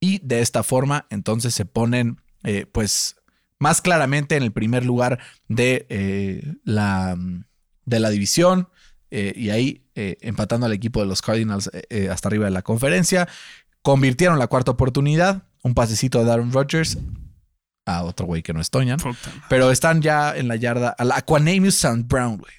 [0.00, 3.16] Y de esta forma, entonces se ponen, eh, pues,
[3.60, 7.16] más claramente en el primer lugar de, eh, la,
[7.84, 8.68] de la división.
[9.10, 12.62] Eh, y ahí eh, empatando al equipo de los Cardinals eh, hasta arriba de la
[12.62, 13.28] conferencia.
[13.82, 15.44] Convirtieron la cuarta oportunidad.
[15.62, 16.98] Un pasecito de Darren Rodgers
[17.86, 18.98] a otro güey que no es Toñan.
[19.48, 20.90] Pero están ya en la yarda.
[20.90, 22.04] A la Aquanamius St.
[22.06, 22.52] Brown, güey.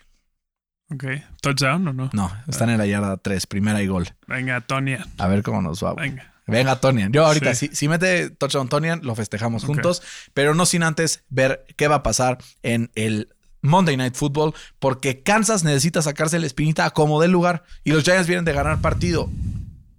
[0.94, 1.06] Ok.
[1.42, 2.10] ¿Touchdown o no?
[2.14, 4.10] No, están en la yarda 3, primera y gol.
[4.28, 5.06] Venga, Tonya.
[5.18, 6.10] A ver cómo nos va, güey.
[6.10, 6.34] Venga.
[6.48, 7.14] Venga, Tonian.
[7.14, 7.70] Yo ahorita, Sí.
[7.70, 10.02] si, si mete touchdown Tonian, lo festejamos juntos,
[10.34, 13.30] pero no sin antes ver qué va a pasar en el
[13.62, 18.04] Monday Night Football, porque Kansas necesita sacarse la espinita a como del lugar y los
[18.04, 19.30] Giants vienen de ganar partido.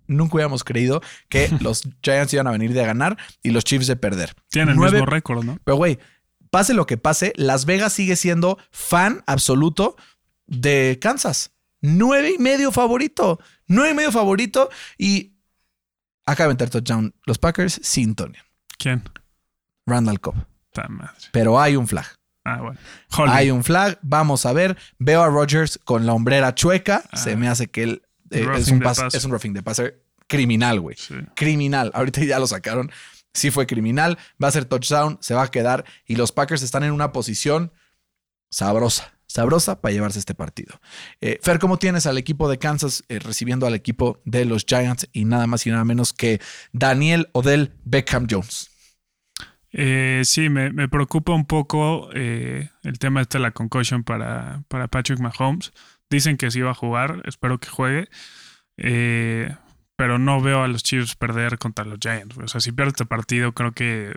[0.08, 3.96] Nunca hubiéramos creído que los Giants iban a venir de ganar y los Chiefs de
[3.96, 4.34] perder.
[4.50, 5.58] Tienen el Nueve- mismo récord, ¿no?
[5.64, 5.98] Pero, güey,
[6.50, 9.96] pase lo que pase, Las Vegas sigue siendo fan absoluto
[10.46, 11.52] de Kansas.
[11.80, 13.40] Nueve y medio favorito.
[13.66, 14.68] Nueve y medio favorito.
[14.98, 15.32] Y
[16.26, 18.38] acaba de meter touchdown los Packers sin Tony.
[18.78, 19.02] ¿Quién?
[19.86, 20.34] Randall Cobb.
[20.88, 21.10] Madre.
[21.32, 22.06] Pero hay un flag.
[22.44, 22.78] Ah, bueno.
[23.32, 23.98] Hay un flag.
[24.02, 24.76] Vamos a ver.
[24.98, 27.04] Veo a Rodgers con la hombrera chueca.
[27.14, 30.02] Se me hace que él eh, es, Roughing un pas- es un roughing de passer
[30.26, 30.96] criminal, güey.
[30.96, 31.14] Sí.
[31.36, 31.90] criminal.
[31.94, 32.90] Ahorita ya lo sacaron.
[33.34, 34.18] Sí fue criminal.
[34.42, 35.84] Va a ser touchdown, se va a quedar.
[36.06, 37.72] Y los Packers están en una posición
[38.50, 39.12] sabrosa.
[39.26, 40.78] Sabrosa para llevarse este partido.
[41.22, 45.08] Eh, Fer, ¿cómo tienes al equipo de Kansas eh, recibiendo al equipo de los Giants
[45.12, 46.38] y nada más y nada menos que
[46.72, 48.68] Daniel Odell Beckham Jones?
[49.72, 54.62] Eh, sí, me, me preocupa un poco eh, el tema este de la concussion para,
[54.68, 55.72] para Patrick Mahomes.
[56.10, 58.08] Dicen que sí va a jugar, espero que juegue.
[58.76, 59.54] Eh,
[59.96, 62.36] pero no veo a los Chiefs perder contra los Giants.
[62.36, 64.14] O sea, si pierde este partido, creo que,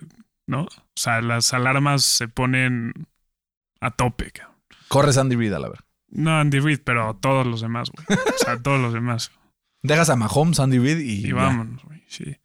[0.47, 0.63] ¿no?
[0.63, 2.93] O sea, las alarmas se ponen
[3.79, 4.31] a tope.
[4.31, 4.55] cabrón.
[4.87, 5.79] Corres Andy Reid a la ver.
[6.09, 8.05] No Andy Reid, pero todos los demás, güey.
[8.19, 9.31] O sea, todos los demás.
[9.83, 12.03] Dejas a Mahomes, Andy Reid y, Y vámonos, güey.
[12.07, 12.37] Sí.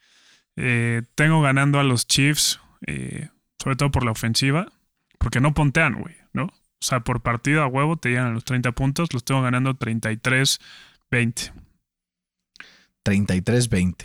[0.56, 3.28] Eh, tengo ganando a los Chiefs eh,
[3.58, 4.72] sobre todo por la ofensiva,
[5.18, 6.44] porque no pontean, güey, ¿no?
[6.44, 9.74] O sea, por partido a huevo te llegan a los 30 puntos, los tengo ganando
[9.74, 10.58] 33-20.
[13.04, 13.96] 33-20.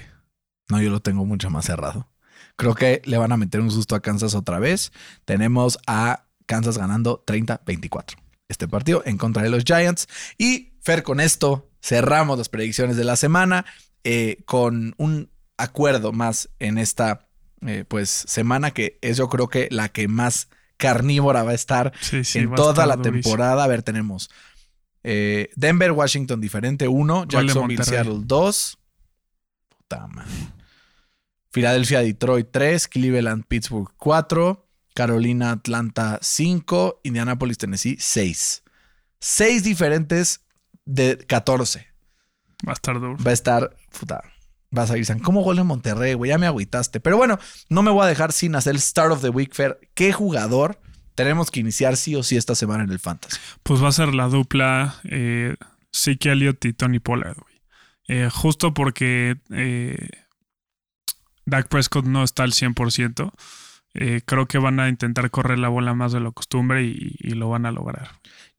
[0.69, 2.09] No, yo lo tengo mucho más cerrado.
[2.57, 4.91] Creo que le van a meter un susto a Kansas otra vez.
[5.25, 8.15] Tenemos a Kansas ganando 30-24
[8.47, 10.07] este partido en contra de los Giants.
[10.37, 13.65] Y Fer, con esto cerramos las predicciones de la semana
[14.03, 17.24] eh, con un acuerdo más en esta
[17.65, 21.93] eh, pues semana que es yo creo que la que más carnívora va a estar
[22.01, 23.21] Sí, sí, en toda la durísimo.
[23.23, 23.63] temporada.
[23.63, 24.29] A ver, tenemos
[25.03, 27.83] eh, Denver, Washington diferente 1, de Jacksonville.
[27.83, 28.77] Seattle 2.
[29.69, 30.31] Puta madre.
[31.51, 38.63] Filadelfia, Detroit 3, Cleveland, Pittsburgh 4, Carolina, Atlanta 5, Indianapolis, Tennessee 6.
[39.19, 40.41] 6 diferentes
[40.83, 41.87] de 14.
[42.67, 43.15] Va a estar duro.
[43.23, 44.21] Va a estar, puta,
[44.71, 46.29] vas a ir, San, ¿cómo gol Monterrey, güey?
[46.29, 46.99] Ya me agüitaste.
[46.99, 47.37] Pero bueno,
[47.69, 49.79] no me voy a dejar sin hacer el Start of the Week Fair.
[49.93, 50.79] ¿Qué jugador
[51.15, 53.37] tenemos que iniciar sí o sí esta semana en el Fantasy?
[53.63, 55.55] Pues va a ser la dupla eh,
[55.95, 57.55] Zeke Elliott y Tony Pollard, güey.
[58.07, 60.09] Eh, justo porque eh,
[61.45, 63.31] Dak Prescott no está al 100%.
[63.97, 67.29] eh, creo que van a intentar correr la bola más de lo costumbre y, y
[67.31, 68.09] lo van a lograr.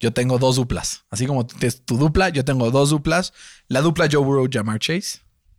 [0.01, 1.05] Yo tengo dos duplas.
[1.11, 3.33] Así como tienes tu dupla, yo tengo dos duplas.
[3.69, 5.19] La dupla Joe Burrow, Jamar Chase,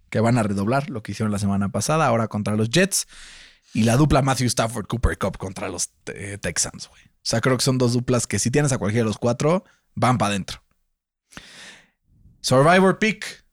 [0.09, 3.07] que van a redoblar lo que hicieron la semana pasada, ahora contra los Jets.
[3.73, 7.01] Y la dupla Matthew Stafford, Cooper Cup contra los eh, Texans, güey.
[7.03, 9.65] O sea, creo que son dos duplas que si tienes a cualquiera de los cuatro,
[9.95, 10.63] van para adentro.
[12.41, 13.45] Survivor Pick.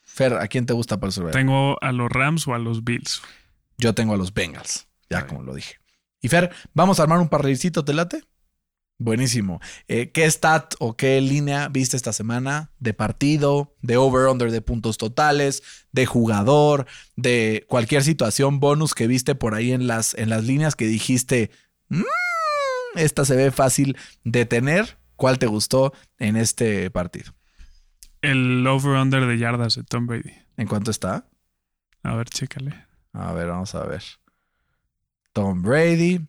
[0.00, 1.32] Fer, ¿a quién te gusta para el Survivor?
[1.32, 3.22] Tengo a los Rams o a los Bills.
[3.76, 5.76] Yo tengo a los Bengals, ya como lo dije.
[6.22, 8.24] Y Fer, vamos a armar un parrillito, ¿te late?
[9.02, 9.60] Buenísimo.
[9.88, 14.98] Eh, ¿Qué stat o qué línea viste esta semana de partido, de over-under de puntos
[14.98, 16.86] totales, de jugador,
[17.16, 21.50] de cualquier situación bonus que viste por ahí en las, en las líneas que dijiste,
[21.88, 22.02] "Mm,
[22.96, 24.98] esta se ve fácil de tener?
[25.16, 27.32] ¿Cuál te gustó en este partido?
[28.20, 30.34] El over-under de yardas de Tom Brady.
[30.58, 31.26] ¿En cuánto está?
[32.02, 32.84] A ver, chécale.
[33.14, 34.02] A ver, vamos a ver.
[35.32, 36.26] Tom Brady.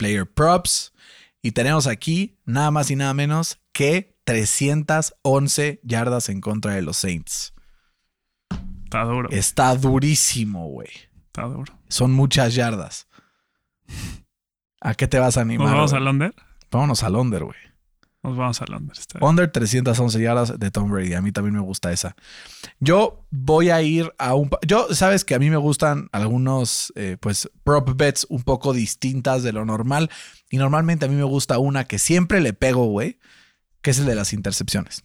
[0.00, 0.94] Player props.
[1.42, 6.96] Y tenemos aquí nada más y nada menos que 311 yardas en contra de los
[6.96, 7.52] Saints.
[8.84, 9.28] Está duro.
[9.30, 10.88] Está durísimo, güey.
[11.26, 11.78] Está duro.
[11.88, 13.08] Son muchas yardas.
[14.80, 15.66] ¿A qué te vas a animar?
[15.66, 16.02] ¿Nos vamos güey?
[16.02, 16.34] al under?
[16.70, 17.58] Vámonos al under, güey.
[18.22, 18.60] Nos vamos.
[18.60, 19.28] Está bien.
[19.28, 21.14] Under 311 yardas de Tom Brady.
[21.14, 22.16] A mí también me gusta esa.
[22.78, 24.50] Yo voy a ir a un...
[24.66, 29.42] Yo, sabes que a mí me gustan algunos, eh, pues, prop bets un poco distintas
[29.42, 30.10] de lo normal.
[30.50, 33.18] Y normalmente a mí me gusta una que siempre le pego, güey,
[33.80, 35.04] que es el de las intercepciones.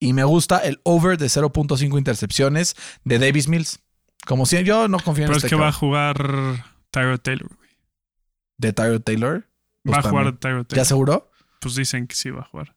[0.00, 2.74] Y me gusta el over de 0.5 intercepciones
[3.04, 3.78] de Davis Mills.
[4.26, 6.16] Como si yo no confío en Pero es este que va a jugar
[6.90, 7.48] Tyrod Taylor.
[7.56, 7.70] güey.
[8.58, 9.48] de Tyrod Taylor.
[9.84, 10.64] Pues Va a jugar también.
[10.64, 11.31] Tyrod ¿Ya Taylor.
[11.62, 12.76] Pues dicen que sí va a jugar.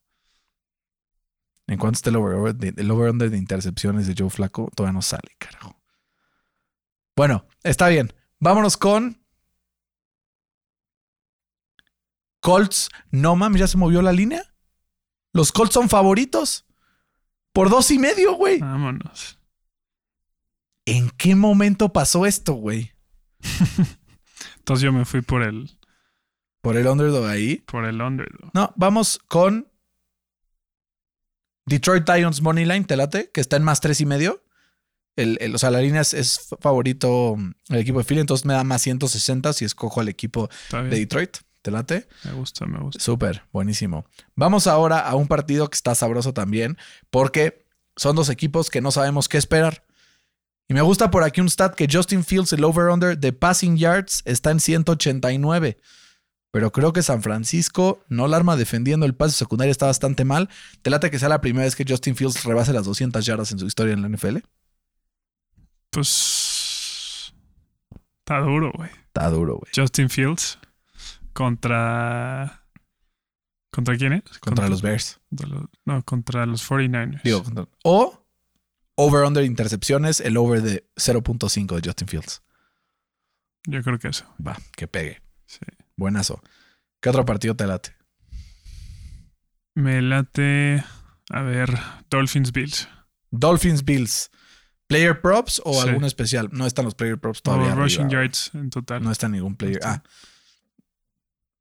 [1.66, 5.34] En cuanto esté el over, de, over-under de intercepciones de Joe Flaco, todavía no sale,
[5.38, 5.82] carajo.
[7.16, 8.12] Bueno, está bien.
[8.38, 9.20] Vámonos con.
[12.38, 12.90] Colts.
[13.10, 14.54] No mames, ya se movió la línea.
[15.32, 16.64] Los Colts son favoritos.
[17.52, 18.60] Por dos y medio, güey.
[18.60, 19.40] Vámonos.
[20.84, 22.92] ¿En qué momento pasó esto, güey?
[24.58, 25.75] Entonces yo me fui por el,
[26.66, 27.56] Por el underdog ahí.
[27.66, 28.50] por el underdog.
[28.52, 29.68] No, vamos con
[31.66, 34.42] Detroit Lions Money Line, te late, que está en más tres y medio.
[35.16, 38.44] El, el- o sea, la línea es, es favorito mm, el equipo de Philly, entonces
[38.44, 40.48] me da más 160 si escojo al equipo
[40.90, 40.98] de.
[40.98, 41.38] Detroit.
[41.62, 42.06] ¿Te late?
[42.24, 43.02] Me gusta, me gusta.
[43.02, 44.06] Súper, buenísimo.
[44.36, 46.78] Vamos ahora a un partido que está sabroso también,
[47.10, 47.64] porque
[47.96, 49.84] son dos equipos que no sabemos qué esperar.
[50.68, 54.22] Y me gusta por aquí un stat que Justin Fields, el over-under de passing yards,
[54.26, 55.76] está en 189.
[56.56, 60.48] Pero creo que San Francisco no la arma defendiendo el pase secundario está bastante mal.
[60.80, 63.58] ¿Te late que sea la primera vez que Justin Fields rebase las 200 yardas en
[63.58, 64.38] su historia en la NFL?
[65.90, 67.34] Pues.
[68.20, 68.88] Está duro, güey.
[68.90, 69.70] Está duro, güey.
[69.76, 70.58] Justin Fields
[71.34, 72.62] contra.
[73.70, 74.22] ¿Contra quién es?
[74.40, 75.20] Contra los Bears.
[75.28, 77.20] contra los- no, contra los 49ers.
[77.22, 78.26] Digo, contra- o
[78.94, 82.42] over-under intercepciones, el over de 0.5 de Justin Fields.
[83.66, 84.24] Yo creo que eso.
[84.44, 85.20] Va, que pegue.
[85.44, 85.58] Sí.
[85.96, 86.42] Buenazo.
[87.00, 87.94] ¿Qué otro partido te late?
[89.74, 90.84] Me late.
[91.30, 91.70] A ver,
[92.10, 92.88] Dolphins Bills.
[93.30, 94.30] Dolphins Bills.
[94.86, 95.88] ¿Player props o Sí.
[95.88, 96.48] algún especial?
[96.52, 97.74] No están los player props todavía.
[97.74, 98.28] rushing arriba, güey.
[98.28, 99.02] yards en total.
[99.02, 99.80] No está ningún player.
[99.82, 99.88] No.
[99.88, 100.02] Ah.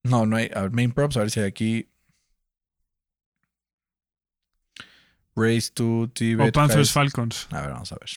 [0.04, 0.52] No, no hay.
[0.54, 1.90] A ver, main props, a ver si hay aquí.
[5.36, 6.50] Race to Tibet.
[6.50, 7.48] o Panthers Highs- Falcons.
[7.52, 8.10] A ver, vamos a ver.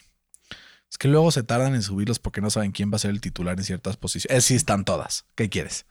[0.89, 3.21] Es que luego se tardan en subirlos porque no saben quién va a ser el
[3.21, 4.37] titular en ciertas posiciones.
[4.37, 5.25] Es sí están todas.
[5.35, 5.85] ¿Qué quieres?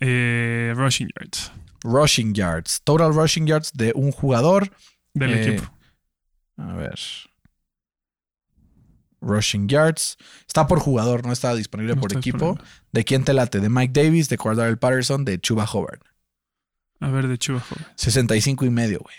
[0.00, 1.52] Eh, rushing yards.
[1.84, 2.80] Rushing yards.
[2.84, 4.70] Total rushing yards de un jugador.
[5.14, 5.72] Del Eh, equipo.
[6.56, 6.98] A ver.
[9.20, 10.16] Rushing yards.
[10.46, 12.38] Está por jugador, no está disponible No por está equipo.
[12.52, 12.64] disponible.
[12.92, 13.58] ¿De quién te late?
[13.60, 16.02] ¿De Mike Davis, de Cordell Patterson, de Chuba Hobart?
[17.00, 17.84] A ver, de Chuba joven.
[17.96, 19.16] 65 y medio, güey.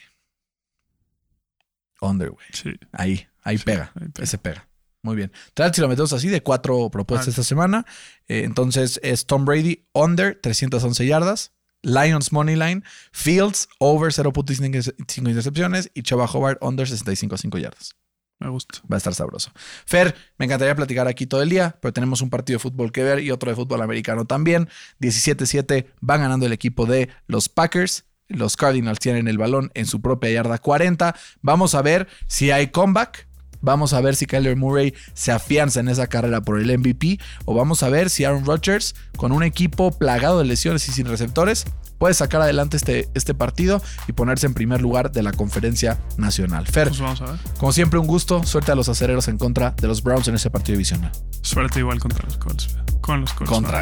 [2.02, 2.46] Under, güey.
[2.54, 2.74] Sí.
[2.94, 3.92] Ahí, ahí sí, pega.
[3.96, 4.24] ahí pega.
[4.24, 4.69] Ese pega.
[5.02, 5.32] Muy bien.
[5.54, 7.86] Tal si lo metemos así de cuatro propuestas esta semana.
[8.28, 11.54] Eh, entonces es Tom Brady under 311 yardas.
[11.82, 12.84] Lions Money Line.
[13.14, 15.90] Fields over 0.5 intercepciones.
[15.94, 17.96] Y Chuba Hobart under 65 yardas.
[18.40, 18.80] Me gusta.
[18.92, 19.52] Va a estar sabroso.
[19.86, 23.04] Fer, me encantaría platicar aquí todo el día, pero tenemos un partido de fútbol que
[23.04, 24.70] ver y otro de fútbol americano también.
[25.02, 28.06] 17-7 va ganando el equipo de los Packers.
[28.30, 31.16] Los Cardinals tienen el balón en su propia yarda 40.
[31.42, 33.29] Vamos a ver si hay comeback.
[33.62, 37.20] Vamos a ver si Kyler Murray se afianza en esa carrera por el MVP.
[37.46, 41.08] O vamos a ver si Aaron Rodgers, con un equipo plagado de lesiones y sin
[41.08, 41.66] receptores,
[42.00, 46.66] puede sacar adelante este, este partido y ponerse en primer lugar de la conferencia nacional.
[46.66, 47.40] Fer, Pues vamos a ver.
[47.60, 48.44] como siempre, un gusto.
[48.44, 51.12] Suerte a los acereros en contra de los Browns en ese partido divisional.
[51.42, 52.76] Suerte igual contra los Colts.
[53.02, 53.52] Con los Colts.
[53.52, 53.82] Contra.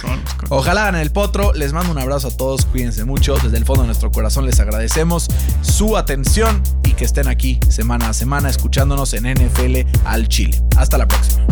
[0.00, 0.46] Con los Colts.
[0.50, 1.52] Ojalá ganen el potro.
[1.54, 2.66] Les mando un abrazo a todos.
[2.66, 3.36] Cuídense mucho.
[3.38, 5.28] Desde el fondo de nuestro corazón les agradecemos
[5.62, 10.62] su atención y que estén aquí semana a semana escuchándonos en NFL al Chile.
[10.76, 11.44] Hasta la próxima.